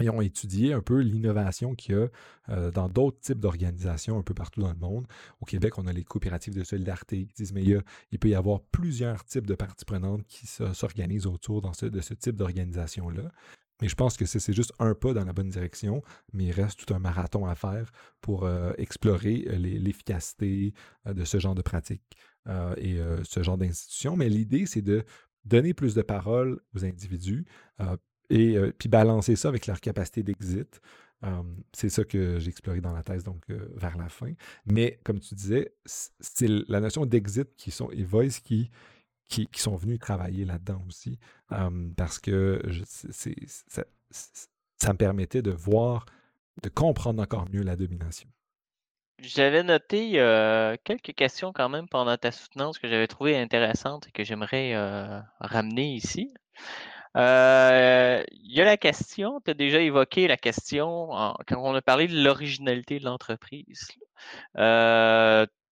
[0.01, 2.09] et ont étudié un peu l'innovation qu'il y a
[2.51, 5.07] euh, dans d'autres types d'organisations un peu partout dans le monde.
[5.41, 8.61] Au Québec, on a les coopératives de solidarité qui disent, mais il, peut y avoir
[8.61, 13.31] plusieurs types de parties prenantes qui s'organisent autour de ce type d'organisation-là.
[13.83, 16.03] Et je pense que c'est juste un pas dans la bonne direction,
[16.33, 18.49] mais il reste tout un marathon à faire pour
[18.79, 20.73] explorer l'efficacité
[21.05, 22.17] de ce genre de pratique
[22.79, 24.17] et ce genre d'institution.
[24.17, 25.05] Mais l'idée, c'est de
[25.45, 27.45] donner plus de parole aux individus
[28.31, 30.81] et puis balancer ça avec leur capacité d'exit.
[31.73, 34.33] c'est ça que j'ai exploré dans la thèse, donc vers la fin.
[34.65, 38.41] Mais comme tu disais, c'est la notion d'exit qui sont et voice
[39.29, 41.19] qui sont venus travailler là-dedans aussi,
[41.97, 42.63] parce que
[44.11, 46.07] ça, me permettait de voir,
[46.63, 48.29] de comprendre encore mieux la domination.
[49.21, 50.13] J'avais noté
[50.85, 54.75] quelques questions quand même pendant ta soutenance que j'avais trouvées intéressantes et que j'aimerais
[55.41, 56.33] ramener ici.
[57.15, 61.09] Il y a la question, tu as déjà évoqué la question
[61.47, 63.89] quand on a parlé de l'originalité de l'entreprise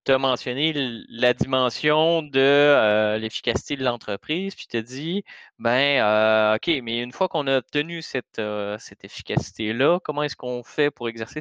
[0.04, 0.72] tu as mentionné
[1.08, 5.24] la dimension de euh, l'efficacité de l'entreprise, puis tu as dit,
[5.58, 10.36] ben, euh, OK, mais une fois qu'on a obtenu cette, euh, cette efficacité-là, comment est-ce
[10.36, 11.40] qu'on fait pour exercer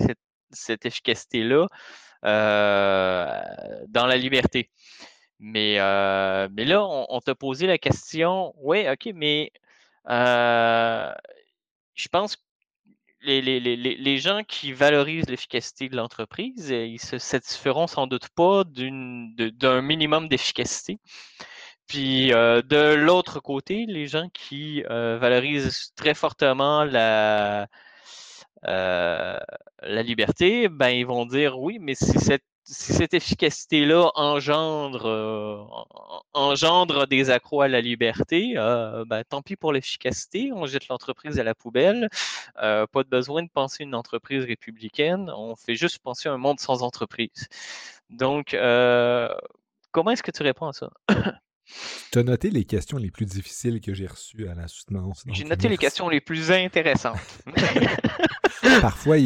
[0.52, 1.68] cette, efficacité-là
[2.24, 4.70] dans la liberté?
[5.40, 5.78] Mais,
[6.52, 9.52] mais là, on, t'a posé la question, oui, OK, mais
[10.08, 12.38] je pense
[13.24, 18.64] que les, gens qui valorisent l'efficacité de l'entreprise, euh, ils se satisferont sans doute pas
[18.66, 21.00] d'un minimum d'efficacité.
[21.88, 27.68] Puis euh, de l'autre côté, les gens qui euh, valorisent très fortement la,
[28.64, 35.64] la liberté, ben ils vont dire oui, mais si cette cette efficacité-là engendre, euh,
[36.34, 41.40] engendre des accrocs à la liberté, euh, ben, tant pis pour l'efficacité, on jette l'entreprise
[41.40, 42.10] à la poubelle.
[42.62, 46.60] Euh, pas de besoin de penser une entreprise républicaine, on fait juste penser un monde
[46.60, 47.48] sans entreprise.
[48.10, 48.56] Donc,
[49.92, 50.90] comment est-ce que tu réponds à ça?
[52.12, 55.24] Tu as noté les questions les plus difficiles que j'ai reçues à la soutenance.
[55.32, 57.20] J'ai noté les questions les plus intéressantes.
[58.82, 59.18] parfois,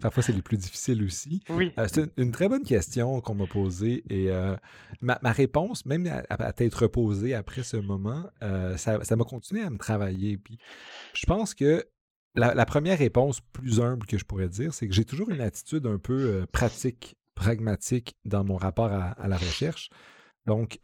[0.00, 1.42] parfois c'est les plus difficiles aussi.
[1.50, 1.72] Oui.
[1.78, 4.56] Euh, c'est une, très bonne question qu'on m'a posée et euh,
[5.00, 9.70] ma, réponse, même à, à, t'être reposée après ce moment, euh, ça m'a continué à
[9.70, 10.38] me travailler.
[10.38, 10.58] Puis
[11.14, 11.86] je pense que
[12.34, 15.86] la, première réponse plus humble que je pourrais dire, c'est que j'ai toujours une attitude
[15.86, 19.88] un peu pratique, pragmatique dans mon rapport à, la recherche.
[20.46, 20.78] Donc,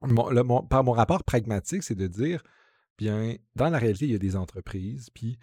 [0.00, 2.42] par mon rapport pragmatique, c'est de dire
[2.98, 5.38] Bien, dans la réalité, il y a des entreprises, puis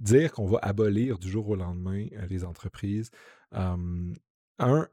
[0.00, 3.10] dire qu'on va abolir du jour au lendemain les entreprises,
[4.60, 4.88] un,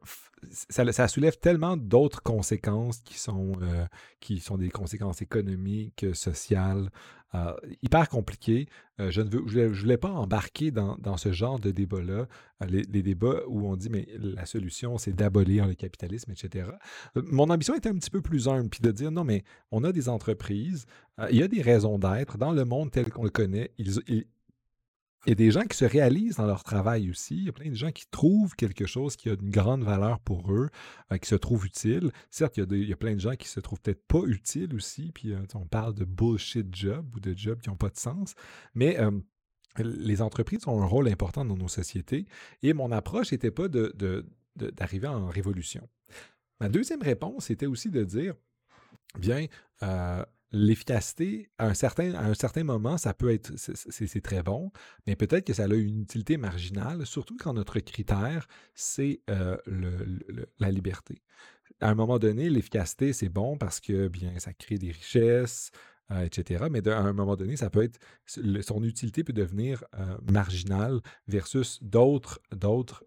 [0.52, 3.86] ça, soulève tellement d'autres conséquences qui sont, euh,
[4.20, 6.90] qui sont des conséquences économiques, sociales,
[7.36, 8.68] euh, hyper compliquées.
[9.00, 12.28] Euh, je ne veux, je voulais, pas embarquer dans, ce genre de débat-là,
[12.68, 16.70] les, débats où on dit mais la solution c'est d'abolir le capitalisme, etc.
[17.16, 19.92] Mon ambition était un petit peu plus humble, puis de dire non mais on a
[19.92, 20.86] des entreprises,
[21.30, 23.72] il y a des raisons d'être dans le monde tel qu'on le connaît.
[25.28, 27.36] Il y a des gens qui se réalisent dans leur travail aussi.
[27.36, 30.22] Il y a plein de gens qui trouvent quelque chose qui a une grande valeur
[30.22, 30.70] pour eux,
[31.12, 32.12] euh, qui se trouve utile.
[32.32, 35.12] Certes, il y, a plein de gens qui se trouvent peut-être pas utiles aussi.
[35.12, 38.36] Puis euh, on parle de bullshit job ou de jobs qui n'ont pas de sens.
[38.74, 39.12] Mais euh,
[39.78, 42.26] les entreprises ont un rôle important dans nos sociétés.
[42.64, 45.90] Et mon approche n'était pas d'arriver en révolution.
[46.62, 48.34] Ma deuxième réponse était aussi de dire,
[49.20, 49.48] bien,
[50.52, 54.72] l'efficacité, à un, certain, moment, ça peut être, c'est très bon,
[55.06, 59.58] mais peut-être que ça a une utilité marginale, surtout quand notre critère, c'est euh,
[60.60, 61.22] la liberté.
[61.82, 65.72] À un moment donné, l'efficacité, c'est bon parce que, bien, ça crée des richesses,
[66.12, 66.66] euh, etc.
[66.72, 71.84] Mais à un moment donné, ça peut être, son utilité peut devenir euh, marginale versus
[71.84, 73.06] d'autres, d'autres,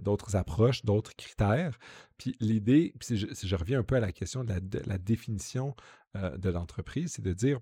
[0.00, 1.78] d'autres approches, d'autres critères.
[2.16, 4.54] Puis l'idée, si je, reviens un peu à la question de
[4.86, 5.76] la définition
[6.16, 7.60] euh, de l'entreprise, c'est de dire,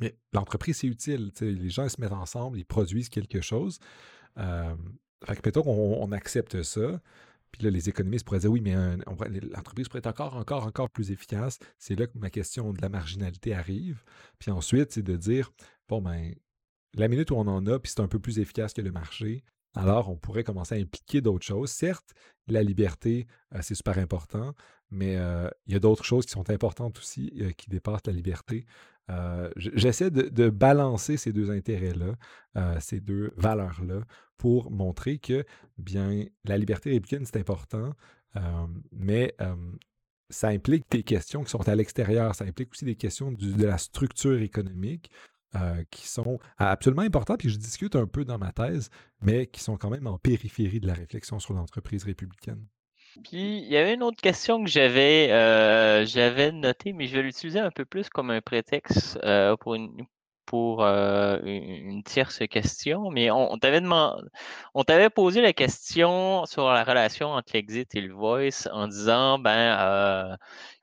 [0.00, 1.32] mais l'entreprise, c'est utile.
[1.40, 3.78] Les gens se mettent ensemble, ils produisent quelque chose.
[4.38, 4.76] Euh,
[5.24, 7.00] fait que peut-être qu'on accepte ça.
[7.52, 8.74] Puis là, les économistes pourraient dire oui, mais
[9.54, 11.58] l'entreprise pourrait être encore, encore, encore plus efficace.
[11.78, 14.02] C'est là que ma question de la marginalité arrive.
[14.38, 15.50] Puis ensuite, c'est de dire
[15.88, 16.34] bon, ben,
[16.94, 19.42] la minute où on en a, puis c'est un peu plus efficace que le marché,
[19.76, 21.70] alors on pourrait commencer à impliquer d'autres choses.
[21.70, 22.14] Certes,
[22.48, 24.54] la liberté, euh, c'est super important,
[24.90, 28.12] mais euh, il y a d'autres choses qui sont importantes aussi, euh, qui dépassent la
[28.12, 28.66] liberté.
[29.54, 34.00] J'essaie de, balancer ces deux intérêts-là, ces deux valeurs-là,
[34.36, 35.44] pour montrer que,
[35.78, 37.92] bien, la liberté républicaine, c'est important,
[38.90, 39.36] mais
[40.28, 43.78] ça implique des questions qui sont à l'extérieur, ça implique aussi des questions de la
[43.78, 45.12] structure économique,
[45.56, 48.90] euh, qui sont absolument importants, puis je discute un peu dans ma thèse,
[49.20, 52.64] mais qui sont quand même en périphérie de la réflexion sur l'entreprise républicaine.
[53.24, 56.04] Puis il y avait une autre question que j'avais euh,
[56.52, 60.06] notée, mais je vais l'utiliser un peu plus comme un prétexte euh, pour une
[60.44, 64.22] pour une tierce question, mais on, t'avait demandé,
[64.74, 69.40] on t'avait posé la question sur la relation entre l'exit et le voice en disant,
[69.40, 70.38] ben,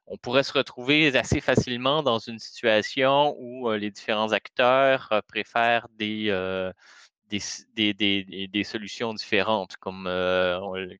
[0.08, 6.30] on pourrait se retrouver assez facilement dans une situation où les différents acteurs préfèrent des,
[7.76, 10.04] des, solutions différentes, comme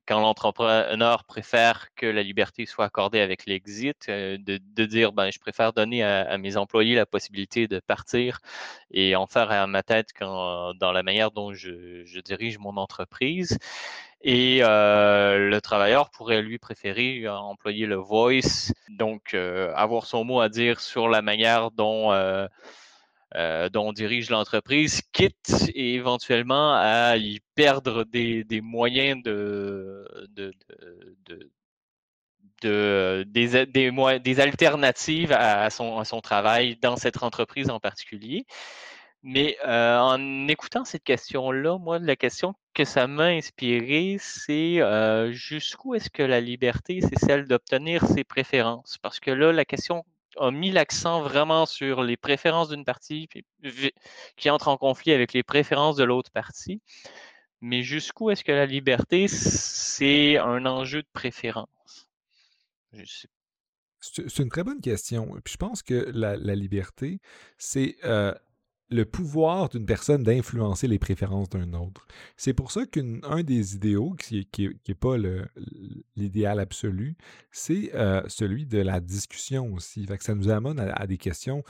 [0.06, 5.72] quand l'entrepreneur préfère que la liberté soit accordée avec l'exit, de, dire ben, je préfère
[5.72, 8.40] donner à, mes employés la possibilité de partir
[8.90, 13.58] et en faire à ma tête dans la manière dont je, dirige mon entreprise.
[14.22, 20.80] Et le travailleur pourrait lui préférer employer le voice, donc avoir son mot à dire
[20.80, 22.12] sur la manière dont
[23.36, 30.04] euh, dont on dirige l'entreprise, quitte éventuellement à y perdre des, moyens de,
[32.62, 38.46] des, alternatives à son, son, travail dans cette entreprise en particulier.
[39.26, 45.32] Mais euh, en écoutant cette question-là, moi, la question que ça m'a inspiré, c'est euh,
[45.32, 48.98] jusqu'où est-ce que la liberté, c'est celle d'obtenir ses préférences?
[48.98, 50.04] Parce que là, la question
[50.38, 53.28] a mis l'accent vraiment sur les préférences d'une partie
[54.36, 56.80] qui entre en conflit avec les préférences de l'autre partie.
[57.60, 62.08] Mais jusqu'où est-ce que la liberté, c'est un enjeu de préférence?
[64.00, 65.34] C'est une très bonne question.
[65.42, 67.20] Puis je pense que la, liberté,
[67.56, 68.34] c'est euh,
[68.90, 72.06] le pouvoir d'une personne d'influencer les préférences d'un autre.
[72.36, 75.16] C'est pour ça qu'un des idéaux, qui n'est pas
[76.16, 77.16] l'idéal absolu,
[77.50, 80.06] c'est euh, celui de la discussion aussi.
[80.20, 81.64] Ça nous amène à, des questions.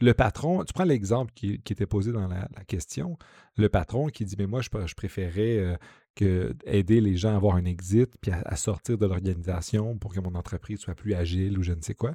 [0.00, 3.18] Le patron, tu prends l'exemple qui, était posé dans la, question,
[3.56, 5.76] le patron qui dit, mais moi, je, je préférais euh,
[6.64, 10.36] aider les gens à avoir un exit, puis à, sortir de l'organisation pour que mon
[10.36, 12.14] entreprise soit plus agile ou je ne sais quoi.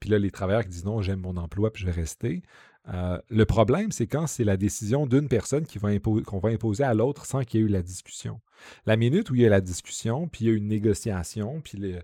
[0.00, 2.42] puis là, les travailleurs qui disent, non, j'aime mon emploi, puis je vais rester.
[2.92, 7.26] Euh, le problème, c'est quand c'est la décision d'une personne qu'on va imposer à l'autre
[7.26, 8.40] sans qu'il y ait eu la discussion.
[8.86, 11.96] La minute où il y a la discussion, puis il y a une négociation, puis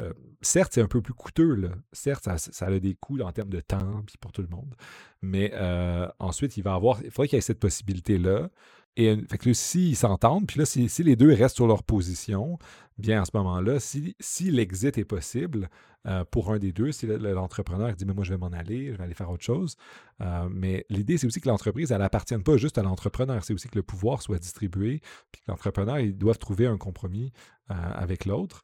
[0.00, 1.70] euh, certes, c'est un peu plus coûteux.
[1.92, 4.74] Certes, ça, a des coûts en termes de temps, puis pour tout le monde.
[5.20, 8.50] Mais euh, ensuite, il va avoir, il faudrait qu'il y ait cette possibilité-là.
[8.96, 12.58] Et fait que s'ils s'entendent, puis là, si, les deux restent sur leur position,
[12.98, 15.68] bien à ce moment-là, si, l'exit est possible,
[16.06, 16.90] euh, pour un des deux.
[16.90, 19.76] Si l'entrepreneur dit, mais moi, je vais m'en aller, je vais aller faire autre chose.
[20.20, 23.44] Euh, mais l'idée, c'est aussi que l'entreprise, elle n'appartienne pas juste à l'entrepreneur.
[23.44, 27.32] C'est aussi que le pouvoir soit distribué, puis que l'entrepreneur, ils doivent trouver un compromis
[27.70, 28.62] euh, avec l'autre.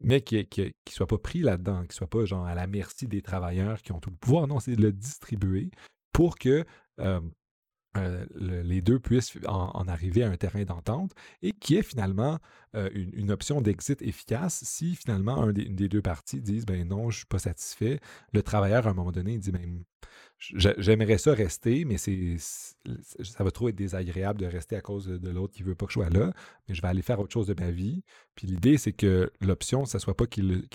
[0.00, 3.06] mais qui ne soit pas pris là-dedans, qui ne soit pas genre à la merci
[3.06, 4.46] des travailleurs qui ont tout le pouvoir.
[4.46, 5.70] Non, c'est de le distribuer
[6.12, 6.64] pour que
[7.96, 12.38] euh, les deux puissent en, arriver à un terrain d'entente et qui est finalement
[12.74, 17.16] euh, une, option d'exit efficace si finalement un des, deux parties disent ben non, je
[17.16, 18.00] ne suis pas satisfait.
[18.32, 19.84] Le travailleur, à un moment donné, dit ben,
[20.38, 25.54] j'aimerais ça rester, mais c'est ça va trop désagréable de rester à cause de, l'autre
[25.54, 26.32] qui veut pas que je sois là,
[26.68, 28.02] mais je vais aller faire autre chose de ma vie.
[28.34, 30.68] Puis l'idée, c'est que l'option, ne soit pas qu'il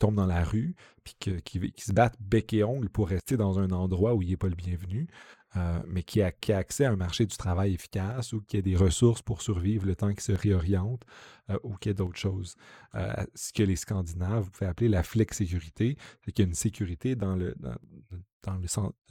[0.00, 1.14] tombe dans la rue, puis
[1.44, 4.48] qu'il se batte bec et ongle pour rester dans un endroit où il n'est pas
[4.48, 5.08] le bienvenu.
[5.56, 8.74] Euh, mais qui a, accès à un marché du travail efficace ou qui a des
[8.74, 11.04] ressources pour survivre le temps qu'il se réoriente
[11.50, 12.56] euh, ou qui a d'autres choses.
[12.94, 17.14] Euh, ce que les Scandinaves, pouvez appeler la flex-sécurité, c'est qu'il y a une sécurité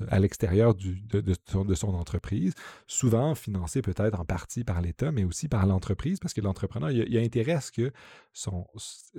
[0.09, 2.55] à l'extérieur de, son, entreprise,
[2.87, 7.17] souvent financée peut-être en partie par l'État, mais aussi par l'entreprise, parce que l'entrepreneur, il,
[7.17, 7.93] a intérêt à ce que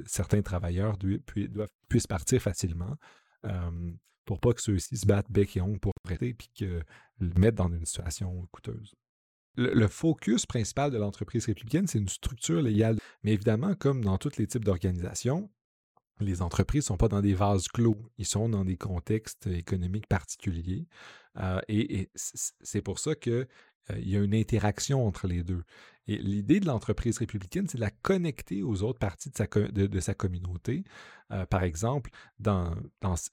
[0.07, 0.99] certains travailleurs
[1.89, 2.97] puissent partir facilement
[4.25, 6.83] pour pas que ceux-ci se battent bec et ongle pour prêter puis que
[7.19, 8.95] le mettent dans une situation coûteuse.
[9.57, 12.99] Le, focus principal de l'entreprise républicaine, c'est une structure légale.
[13.23, 15.51] Mais évidemment, comme dans tous les types d'organisations,
[16.21, 20.07] les entreprises ne sont pas dans des vases clos, ils sont dans des contextes économiques
[20.07, 20.87] particuliers.
[21.39, 23.47] Euh, et, c'est pour ça qu'il
[23.91, 25.63] euh, y a une interaction entre les deux.
[26.09, 30.83] Et l'idée de l'entreprise républicaine, c'est de la connecter aux autres parties de sa, communauté.
[31.31, 32.11] Euh, par exemple,
[32.41, 32.75] dans,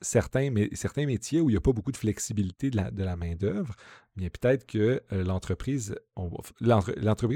[0.01, 3.75] certains, métiers où il n'y a pas beaucoup de flexibilité de la, main-d'œuvre,
[4.15, 5.95] peut-être que euh, l'entreprise,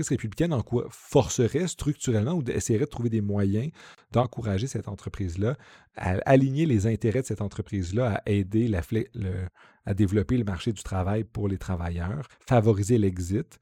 [0.07, 3.71] républicaine en forcerait structurellement ou essaierait de trouver des moyens
[4.11, 5.57] d'encourager cette entreprise-là
[5.95, 9.47] à aligner les intérêts de cette entreprise-là à aider la, le,
[9.85, 13.59] à développer le marché du travail pour les travailleurs, favoriser l'exit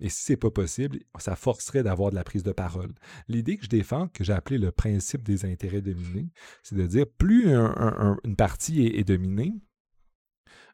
[0.00, 2.92] et si ce n'est pas possible, ça forcerait d'avoir de la prise de parole.
[3.28, 6.28] L'idée que je défends, que j'ai appelé le principe des intérêts dominés,
[6.62, 9.54] c'est de dire plus une partie est, dominée,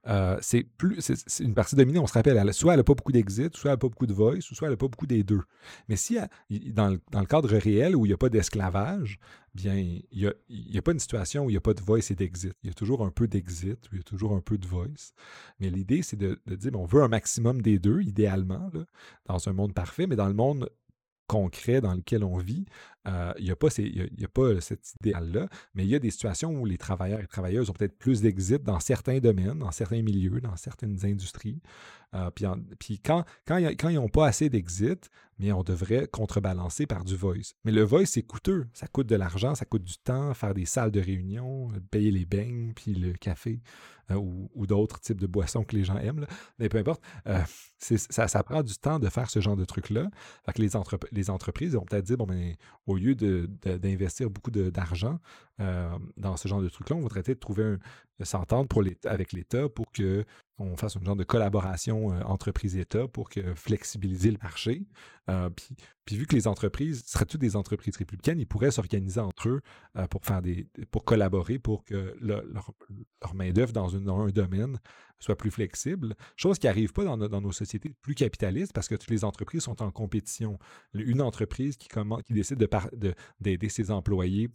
[0.09, 3.13] euh, c'est plus c'est une partie dominée, on se rappelle, soit elle n'a pas beaucoup
[3.13, 5.43] d'exit, soit elle n'a pas beaucoup de voice, soit elle n'a pas beaucoup des deux.
[5.89, 6.19] Mais si
[6.51, 9.21] dans, le, dans, le, cadre réel où il n'y a pas d'esclavage,
[9.55, 10.05] bien, il
[10.51, 12.53] n'y a, pas une situation où il n'y a pas de voice et d'exit.
[12.65, 15.13] Il y a toujours un peu d'exit, il y a toujours un peu de voice.
[15.61, 18.71] Mais l'idée, c'est de, dire, on veut un maximum des deux, idéalement,
[19.27, 20.69] dans un monde parfait, mais dans le monde
[21.29, 22.67] concret dans lequel on vit,
[23.09, 26.53] euh, il n'y a, pas a pas cet idéal-là, mais il y a des situations
[26.53, 30.41] où les travailleurs et travailleuses ont peut-être plus d'exit dans certains domaines, dans certains milieux,
[30.41, 31.61] dans certaines industries.
[32.15, 32.31] Euh,
[32.79, 35.11] puis, quand, quand, ils n'ont pas assez d'exit,
[35.51, 37.55] on devrait contrebalancer par du voice.
[37.65, 38.69] Mais le voice, c'est coûteux.
[38.75, 42.27] Ça coûte de l'argent, ça coûte du temps, faire des salles de réunion, payer les
[42.27, 43.61] beignes, puis le café
[44.11, 46.27] euh, ou, d'autres types de boissons que les gens aiment.
[46.59, 47.03] Mais peu importe,
[47.79, 50.11] ça, prend du temps de faire ce genre de trucs-là.
[50.55, 50.71] que les,
[51.11, 52.55] les entreprises vont peut-être dire, bon, ben,
[52.93, 55.19] au lieu d'investir beaucoup d'argent
[55.63, 57.79] euh, dans ce genre de trucs-là, on voudrait peut-être trouver un,
[58.25, 58.69] s'entendre
[59.05, 64.39] avec l'État pour qu'on fasse un genre de collaboration euh, entreprise-État pour que flexibiliser le
[64.43, 64.87] marché.
[65.29, 65.51] Euh,
[66.05, 69.61] puis, vu que les entreprises seraient toutes des entreprises républicaines, ils pourraient s'organiser entre eux
[70.11, 72.45] pour faire des pour collaborer pour que leur,
[73.35, 74.79] main-d'œuvre dans, un domaine
[75.21, 76.17] soit plus flexible.
[76.37, 79.81] Chose qui n'arrive pas dans, nos sociétés plus capitalistes parce que toutes les entreprises sont
[79.81, 80.59] en compétition.
[80.93, 81.89] Une entreprise qui,
[82.27, 82.69] qui décide
[83.41, 84.51] d'aider ses employés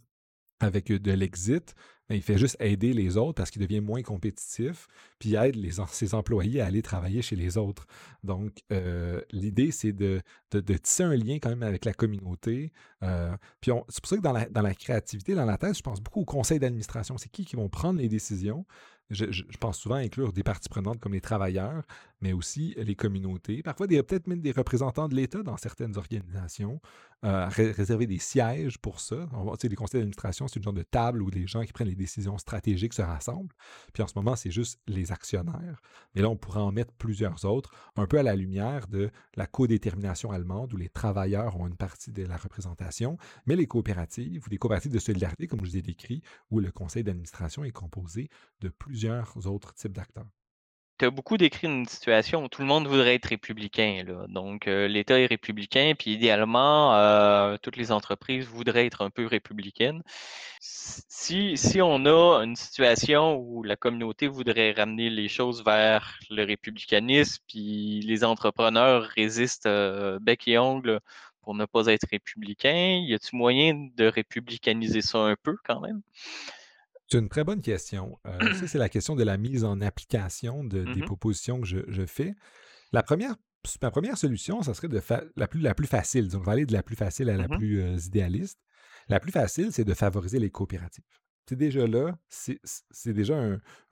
[0.60, 1.74] avec de l'exit,
[2.10, 4.88] il fait juste aider les autres parce qu'il devient moins compétitif,
[5.18, 5.56] puis aide
[5.88, 7.86] ses employés à aller travailler chez les autres.
[8.24, 12.72] Donc, euh, l'idée, c'est de, tisser un lien quand même avec la communauté.
[13.02, 15.82] Euh, puis c'est pour ça que dans la, dans la créativité, dans la thèse, je
[15.82, 17.18] pense beaucoup au conseil d'administration.
[17.18, 18.64] C'est qui qui vont prendre les décisions,
[19.10, 21.82] je, pense souvent inclure des parties prenantes comme les travailleurs,
[22.20, 23.62] mais aussi les communautés.
[23.62, 26.80] Parfois, peut-être même des représentants de l'État dans certaines organisations,
[27.24, 29.28] euh, réserver des sièges pour ça.
[29.62, 32.38] Les conseils d'administration, c'est une genre de table où les gens qui prennent les décisions
[32.38, 33.54] stratégiques se rassemblent.
[33.92, 35.82] Puis en ce moment, c'est juste les actionnaires.
[36.14, 39.46] Mais là, on pourrait en mettre plusieurs autres, un peu à la lumière de la
[39.46, 43.16] codétermination allemande, où les travailleurs ont une partie de la représentation,
[43.46, 46.70] mais les coopératives ou les coopératives de solidarité, comme je vous ai décrit, où le
[46.70, 48.28] conseil d'administration est composé
[48.60, 50.37] de plusieurs autres types d'acteurs.
[50.98, 54.02] Tu as beaucoup décrit une situation où tout le monde voudrait être républicain.
[54.04, 54.26] Là.
[54.28, 59.26] Donc, euh, l'État est républicain, puis idéalement, euh, toutes les entreprises voudraient être un peu
[59.26, 60.02] républicaines.
[60.60, 66.42] Si, si on a une situation où la communauté voudrait ramener les choses vers le
[66.44, 71.00] républicanisme, puis les entrepreneurs résistent euh, bec et ongle
[71.42, 76.02] pour ne pas être républicains, y a-t-il moyen de républicaniser ça un peu quand même?
[77.10, 78.18] C'est une très bonne question.
[78.26, 81.66] Euh, ça, c'est la question de la mise en application de, des mmh propositions que
[81.66, 82.34] je, fais.
[82.92, 83.34] La première,
[83.82, 85.00] ma première solution, ça serait de
[85.36, 86.28] la, plus, la plus facile.
[86.28, 88.58] Donc, on va aller de la plus facile à la mmh plus euh, idéaliste.
[89.08, 91.04] La plus facile, c'est de favoriser les coopératives
[91.48, 93.36] c'est déjà là, c'est déjà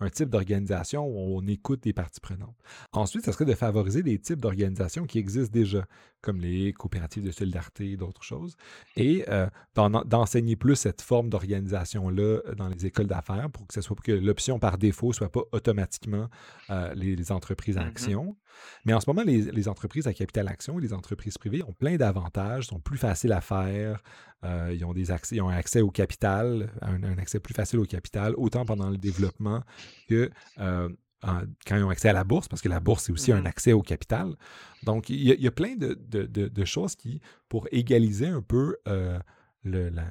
[0.01, 2.57] un, type d'organisation où on écoute les parties prenantes.
[2.93, 5.87] Ensuite, ça serait de favoriser des types d'organisations qui existent déjà,
[6.21, 8.57] comme les coopératives de solidarité et d'autres choses,
[8.97, 13.81] et euh, d'enseigner plus cette forme d'organisation-là euh, dans les écoles d'affaires pour que ce
[13.81, 16.29] soit que l'option par défaut ne soit pas automatiquement
[16.71, 18.37] euh, les, entreprises à mmh action.
[18.85, 21.97] Mais en ce moment, les, entreprises à capital action et les entreprises privées ont plein
[21.97, 24.03] d'avantages, sont plus faciles à faire,
[24.45, 27.79] euh, ils, ont des accès, ils ont un accès au capital, un, accès plus facile
[27.79, 29.63] au capital, autant pendant le développement
[30.09, 30.89] que euh,
[31.23, 33.47] quand ils ont accès à la bourse, parce que la bourse, c'est aussi un mmh
[33.47, 34.35] accès au capital.
[34.83, 39.19] Donc, il y a, plein de, choses qui, pour égaliser un peu euh,
[39.65, 40.05] la,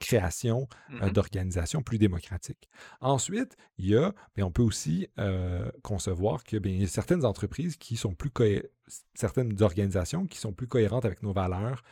[0.00, 2.68] création mmh d'organisations plus démocratiques.
[3.00, 5.08] Ensuite, il y a, mais on peut aussi
[5.82, 8.32] concevoir que bien, y a certaines entreprises qui sont plus
[9.14, 11.82] certaines organisations qui sont plus cohérentes avec nos valeurs,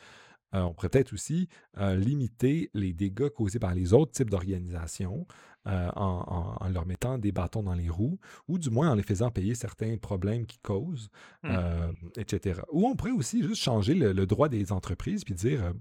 [0.54, 1.48] euh, on pourrait peut-être aussi
[1.78, 5.26] euh, limiter les dégâts causés par les autres types d'organisations
[5.66, 9.30] euh, en, leur mettant des bâtons dans les roues, ou du moins en les faisant
[9.30, 11.08] payer certains problèmes qu'ils causent,
[11.44, 11.56] mmh.
[12.16, 12.60] etc.
[12.72, 15.72] Ou on pourrait aussi juste changer le droit des entreprises puis dire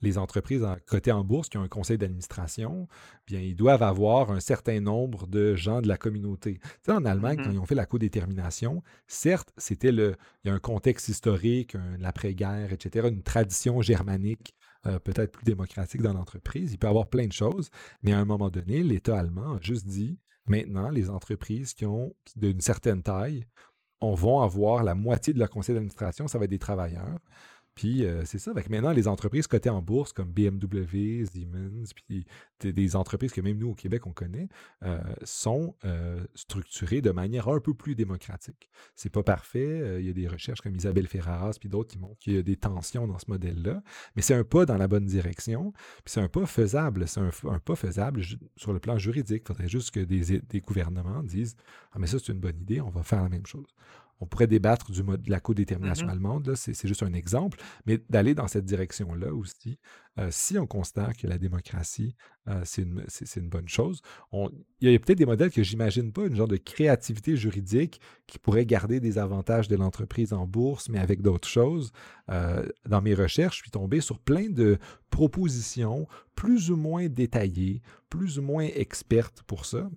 [0.00, 2.88] les entreprises cotées en bourse qui ont un conseil d'administration,
[3.26, 6.58] bien, ils doivent avoir un certain nombre de gens de la communauté.
[6.62, 10.48] Tu sais, en Allemagne, quand mmh ils ont fait la codétermination, certes, c'était le, il
[10.48, 14.54] y a un contexte historique, l'après-guerre, etc., une tradition germanique
[14.86, 16.72] euh, peut-être plus démocratique dans l'entreprise.
[16.72, 17.70] Il peut y avoir plein de choses,
[18.02, 22.14] mais à un moment donné, l'État allemand a juste dit, maintenant, les entreprises qui ont
[22.36, 23.46] d'une certaine taille,
[24.00, 27.18] on va avoir la moitié de leur conseil d'administration, ça va être des travailleurs.
[27.76, 28.52] Puis euh, c'est ça.
[28.54, 32.26] Maintenant, les entreprises cotées en bourse comme BMW, Siemens, puis
[32.60, 34.48] des, entreprises que même nous au Québec on connaît,
[34.82, 38.70] euh, sont euh, structurées de manière un peu plus démocratique.
[38.94, 40.00] C'est pas parfait.
[40.00, 42.42] Il y a des recherches comme Isabelle Ferraras puis d'autres qui montrent qu'il y a
[42.42, 43.82] des tensions dans ce modèle-là,
[44.16, 45.72] mais c'est un pas dans la bonne direction.
[45.72, 47.06] Puis c'est un pas faisable.
[47.06, 48.22] C'est un, pas faisable
[48.56, 49.42] sur le plan juridique.
[49.44, 51.56] Il faudrait juste que des gouvernements disent
[51.92, 53.68] Ah, mais ça, c'est une bonne idée, on va faire la même chose.
[54.20, 56.10] On pourrait débattre du mode, de la codétermination mm-hmm.
[56.10, 59.78] allemande, c'est juste un exemple, mais d'aller dans cette direction-là aussi,
[60.18, 62.16] euh, si on constate que la démocratie,
[62.48, 64.00] euh, c'est une, bonne chose,
[64.32, 68.38] il y a peut-être des modèles que j'imagine pas, une genre de créativité juridique qui
[68.38, 71.92] pourrait garder des avantages de l'entreprise en bourse, mais avec d'autres choses.
[72.30, 74.78] Euh, dans mes recherches, je suis tombé sur plein de
[75.10, 79.90] propositions plus ou moins détaillées, plus ou moins expertes pour ça.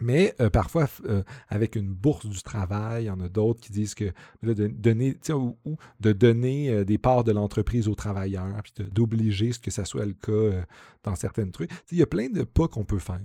[0.00, 3.72] Mais euh, parfois, euh, avec une bourse du travail, il y en a d'autres qui
[3.72, 4.10] disent que
[4.42, 9.58] de donner, ou, de donner euh, des parts de l'entreprise aux travailleurs, puis d'obliger ce
[9.58, 10.64] que ça soit le cas
[11.02, 11.70] dans certaines trucs.
[11.90, 13.20] il y a plein de pas qu'on peut faire.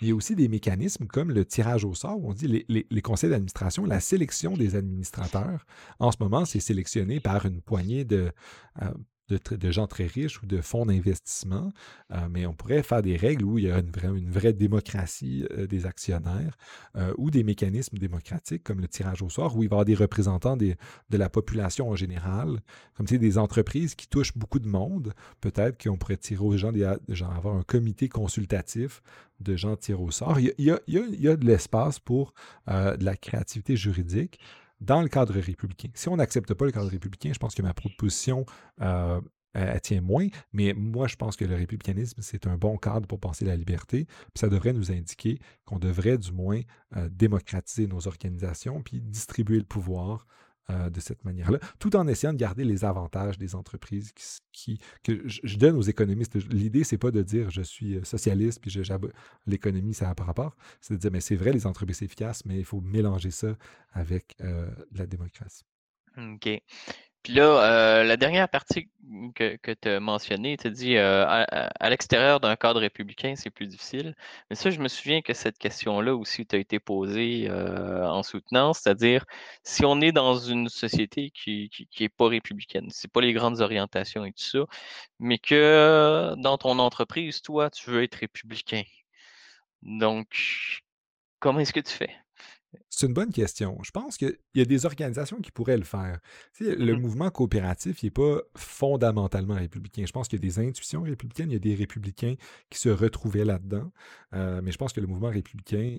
[0.00, 2.86] Il y a aussi des mécanismes comme le tirage au sort, où on dit les,
[2.88, 5.66] les conseils d'administration, la sélection des administrateurs.
[5.98, 8.30] En ce moment, c'est sélectionné par une poignée de,
[9.28, 11.72] de, gens très riches ou de fonds d'investissement,
[12.12, 15.66] euh, mais on pourrait faire des règles où il y a une vraie, démocratie euh,
[15.66, 16.56] des actionnaires
[16.96, 19.84] euh, ou des mécanismes démocratiques comme le tirage au sort, où il va y avoir
[19.84, 20.76] des représentants de
[21.10, 22.60] la population en général,
[22.94, 25.14] comme c'est des entreprises qui touchent beaucoup de monde.
[25.40, 26.72] Peut-être qu'on pourrait tirer aux gens,
[27.34, 29.02] avoir un comité consultatif
[29.40, 30.38] de gens tirés au sort.
[30.38, 32.34] Il y a, il y a de l'espace pour
[32.68, 34.38] de la créativité juridique
[34.84, 35.88] dans le cadre républicain.
[35.94, 38.44] Si on n'accepte pas le cadre républicain, je pense que ma proposition
[38.80, 39.20] euh,
[39.82, 43.44] tient moins, mais moi, je pense que le républicanisme, c'est un bon cadre pour penser
[43.44, 44.04] la liberté.
[44.06, 46.60] Puis ça devrait nous indiquer qu'on devrait du moins
[46.96, 50.26] euh, démocratiser nos organisations, puis distribuer le pouvoir
[50.70, 54.12] euh, de cette manière-là, tout en essayant de garder les avantages des entreprises
[54.50, 56.36] qui, que je, donne aux économistes.
[56.50, 58.74] L'idée, c'est pas de dire je suis euh, socialiste puis
[59.46, 60.56] l'économie, ça n'a pas rapport.
[60.80, 63.58] C'est de dire mais c'est vrai, les entreprises efficaces, mais il faut mélanger ça
[63.92, 65.64] avec euh, la démocratie.
[66.16, 66.48] OK.
[67.24, 68.90] Puis là, euh, la dernière partie
[69.34, 73.48] que, que tu as mentionnée, tu as dit euh, à, l'extérieur d'un cadre républicain, c'est
[73.50, 74.14] plus difficile.
[74.50, 78.80] Mais ça, je me souviens que cette question-là aussi t'a été posée euh, en soutenance,
[78.80, 79.24] c'est-à-dire
[79.62, 84.26] si on est dans une société qui n'est pas républicaine, c'est pas les grandes orientations
[84.26, 84.66] et tout ça,
[85.18, 88.82] mais que dans ton entreprise, toi, tu veux être républicain.
[89.82, 90.82] Donc,
[91.40, 92.23] comment est-ce que tu fais?
[92.90, 93.78] C'est une bonne question.
[93.82, 96.18] Je pense qu'il y a des organisations qui pourraient le faire.
[96.60, 97.00] le mmh.
[97.00, 100.04] mouvement coopératif, n'est pas fondamentalement républicain.
[100.06, 102.34] Je pense qu'il y a des intuitions républicaines, il y a des républicains
[102.70, 103.90] qui se retrouvaient là-dedans.
[104.34, 105.98] Euh, mais je pense que le mouvement républicain,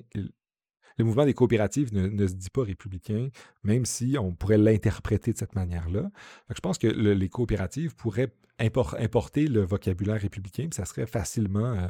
[0.97, 3.30] le mouvement des coopératives ne, se dit pas républicain,
[3.63, 6.09] même si on pourrait l'interpréter de cette manière-là.
[6.53, 11.73] Je pense que les coopératives pourraient importer le vocabulaire républicain, puis ça serait facilement...
[11.73, 11.88] Euh,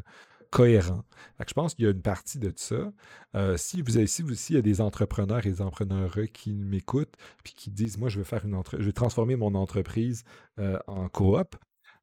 [0.49, 1.03] cohérent.
[1.45, 2.91] je pense qu'il y a une partie de ça.
[3.35, 6.53] Euh, si vous avez, si vous, il y a des entrepreneurs et des entrepreneurs qui
[6.53, 10.23] m'écoutent puis qui disent Moi, je veux faire une entre je vais transformer mon entreprise
[10.59, 11.55] euh, en coop,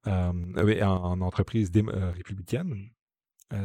[0.06, 1.70] euh, en, entreprise
[2.14, 2.90] républicaine.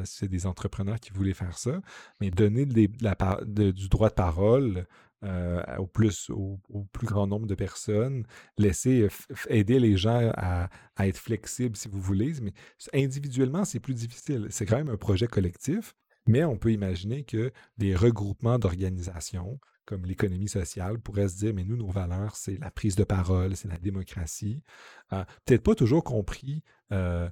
[0.04, 1.82] c'est des entrepreneurs qui voulaient faire ça,
[2.20, 4.86] mais donner du droit de parole
[5.24, 6.60] euh, au, plus, au,
[6.92, 8.26] plus grand nombre de personnes,
[8.58, 9.08] laisser
[9.50, 12.54] aider les gens à, être flexibles si vous voulez, mais
[12.94, 14.48] individuellement, c'est plus difficile.
[14.50, 15.96] C'est quand même un projet collectif,
[16.28, 21.64] mais on peut imaginer que des regroupements d'organisations comme l'économie sociale pourraient se dire, mais
[21.64, 24.62] nous, nos valeurs, c'est la prise de parole, c'est la démocratie.
[25.14, 26.62] Euh, peut-être pas toujours compris
[26.92, 27.30] euh,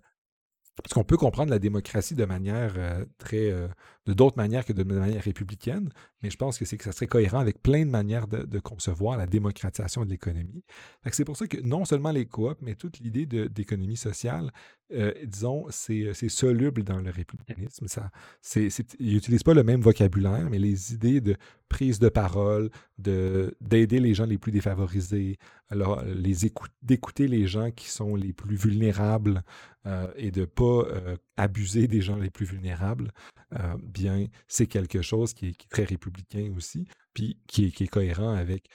[0.83, 3.49] parce qu'on peut comprendre la démocratie de manière euh, très.
[3.49, 3.67] Euh,
[4.05, 5.89] de d'autres manières que de manière républicaine,
[6.21, 9.17] mais je pense que c'est que ça serait cohérent avec plein de manières de, concevoir
[9.17, 10.63] la démocratisation de l'économie.
[11.11, 14.51] C'est pour ça que non seulement les coops, mais toute l'idée d'économie sociale,
[14.93, 17.87] euh, disons, c'est soluble dans le républicanisme.
[17.87, 18.11] Ça,
[18.55, 21.35] ils n'utilisent pas le même vocabulaire, mais les idées de
[21.69, 25.37] prise de parole, d'aider les gens les plus défavorisés,
[25.69, 26.35] alors les
[26.81, 29.43] d'écouter les gens qui sont les plus vulnérables
[29.87, 33.11] euh, et de ne pas euh, abuser des gens les plus vulnérables,
[33.53, 38.67] euh, bien, c'est quelque chose qui est, très républicain aussi, puis qui est, cohérent avec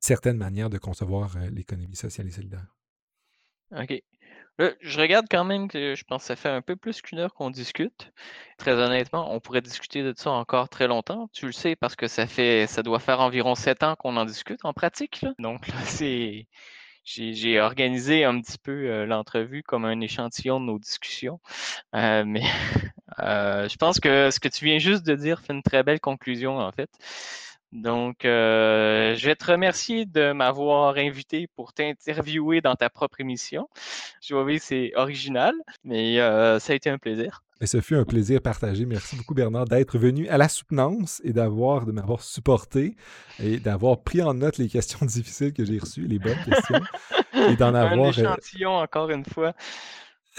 [0.00, 2.66] certaines manières de concevoir l'économie sociale et solidaire.
[3.72, 4.00] OK.
[4.58, 7.34] je regarde quand même que je pense que ça fait un peu plus qu'une heure
[7.34, 8.12] qu'on discute.
[8.58, 11.28] Très honnêtement, on pourrait discuter de ça encore très longtemps.
[11.32, 14.24] Tu le sais parce que ça fait ça doit faire environ sept ans qu'on en
[14.24, 15.26] discute en pratique.
[15.38, 16.46] Donc là, c'est
[17.06, 21.40] j'ai organisé un petit peu euh, l'entrevue comme un échantillon de nos discussions.
[21.94, 22.42] Euh, mais
[23.20, 26.00] euh, je pense que ce que tu viens juste de dire fait une très belle
[26.00, 26.90] conclusion, en fait.
[27.72, 33.68] Donc, je vais te remercier de m'avoir invité pour t'interviewer dans ta propre émission.
[34.22, 35.52] Je vois que c'est original,
[35.84, 37.42] mais ça a été un plaisir.
[37.60, 38.84] Et ce fut un plaisir partagé.
[38.84, 42.96] Merci beaucoup, Bernard, d'être venu à la soutenance et d'avoir, de m'avoir supporté
[43.42, 46.80] et d'avoir pris en note les questions difficiles que j'ai reçues, les bonnes questions,
[47.48, 48.08] et d'en avoir.
[48.08, 49.54] Un échantillon, encore une fois.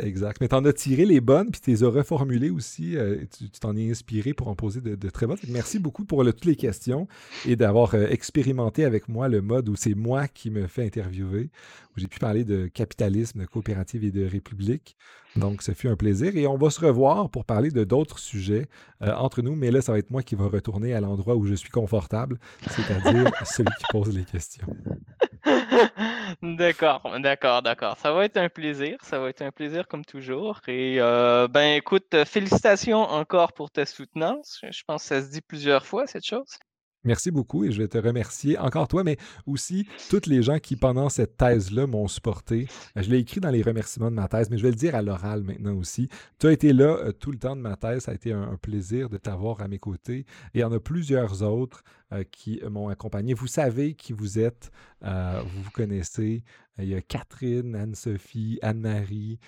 [0.02, 0.40] Exact.
[0.42, 2.96] Mais tu en as tiré les bonnes, puis tu les as reformulées aussi.
[2.96, 5.38] Euh, tu t'en es inspiré pour en poser de, très bonnes.
[5.48, 7.08] Merci beaucoup pour toutes les questions
[7.46, 11.50] et d'avoir euh, expérimenté avec moi le mode où c'est moi qui me fais interviewer,
[11.96, 14.98] où j'ai pu parler de capitalisme, de coopérative et de république.
[15.36, 16.36] Donc, ce fut un plaisir.
[16.38, 18.68] Et on va se revoir pour parler de d'autres sujets
[19.02, 19.56] euh, entre nous.
[19.56, 22.40] Mais là, ça va être moi qui va retourner à l'endroit où je suis confortable,
[22.70, 24.68] c'est-à-dire celui qui pose les questions.
[26.42, 27.98] D'accord, d'accord, d'accord.
[27.98, 28.98] Ça va être un plaisir.
[29.04, 30.60] Ça va être un plaisir comme toujours.
[30.68, 34.60] Et euh, ben écoute, félicitations encore pour ta soutenance.
[34.70, 36.58] Je pense que ça se dit plusieurs fois, cette chose.
[37.04, 40.76] Merci beaucoup et je vais te remercier encore toi, mais aussi toutes les gens qui,
[40.76, 42.68] pendant cette thèse-là, m'ont supporté.
[42.98, 44.96] Euh, je l'ai écrit dans les remerciements de ma thèse, mais je vais le dire
[44.96, 46.10] à l'oral maintenant aussi.
[46.40, 48.04] Tu as été là euh, tout le temps de ma thèse.
[48.04, 50.26] Ça a été un, plaisir de t'avoir à mes côtés.
[50.54, 53.34] Et il y en a plusieurs autres euh, qui m'ont accompagné.
[53.36, 54.72] Vous savez qui vous êtes,
[55.02, 56.44] vous vous connaissez.
[56.80, 59.40] Il y a Catherine, Anne-Sophie, Anne-Marie,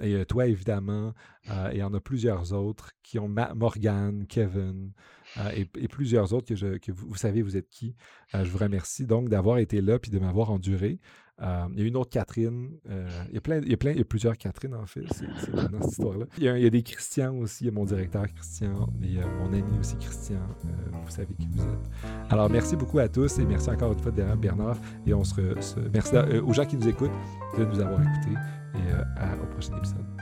[0.00, 1.12] et toi évidemment.
[1.46, 4.92] et il y en a plusieurs autres qui ont Morgane, Kevin.
[5.36, 7.94] Euh, et, plusieurs autres que, vous, savez, vous êtes qui.
[8.34, 10.98] Euh, je vous remercie donc d'avoir été là puis de m'avoir enduré.
[11.40, 12.70] Euh, il y a une autre Catherine.
[12.86, 15.04] il, y a plein, il, y a plein, il y a plusieurs Catherine, en fait,
[15.12, 16.26] c'est, dans cette histoire-là.
[16.38, 17.64] Il y, a, des Christians aussi.
[17.64, 20.40] Il y a mon directeur Christian et mon ami aussi Christian.
[20.64, 22.12] vous savez qui vous êtes.
[22.30, 24.78] Alors, merci beaucoup à tous et merci encore une fois Bernard.
[25.06, 25.40] Et on se,
[25.92, 27.12] merci aux gens qui nous écoutent
[27.56, 28.36] de nous avoir écoutés
[28.74, 30.17] et au prochain épisode.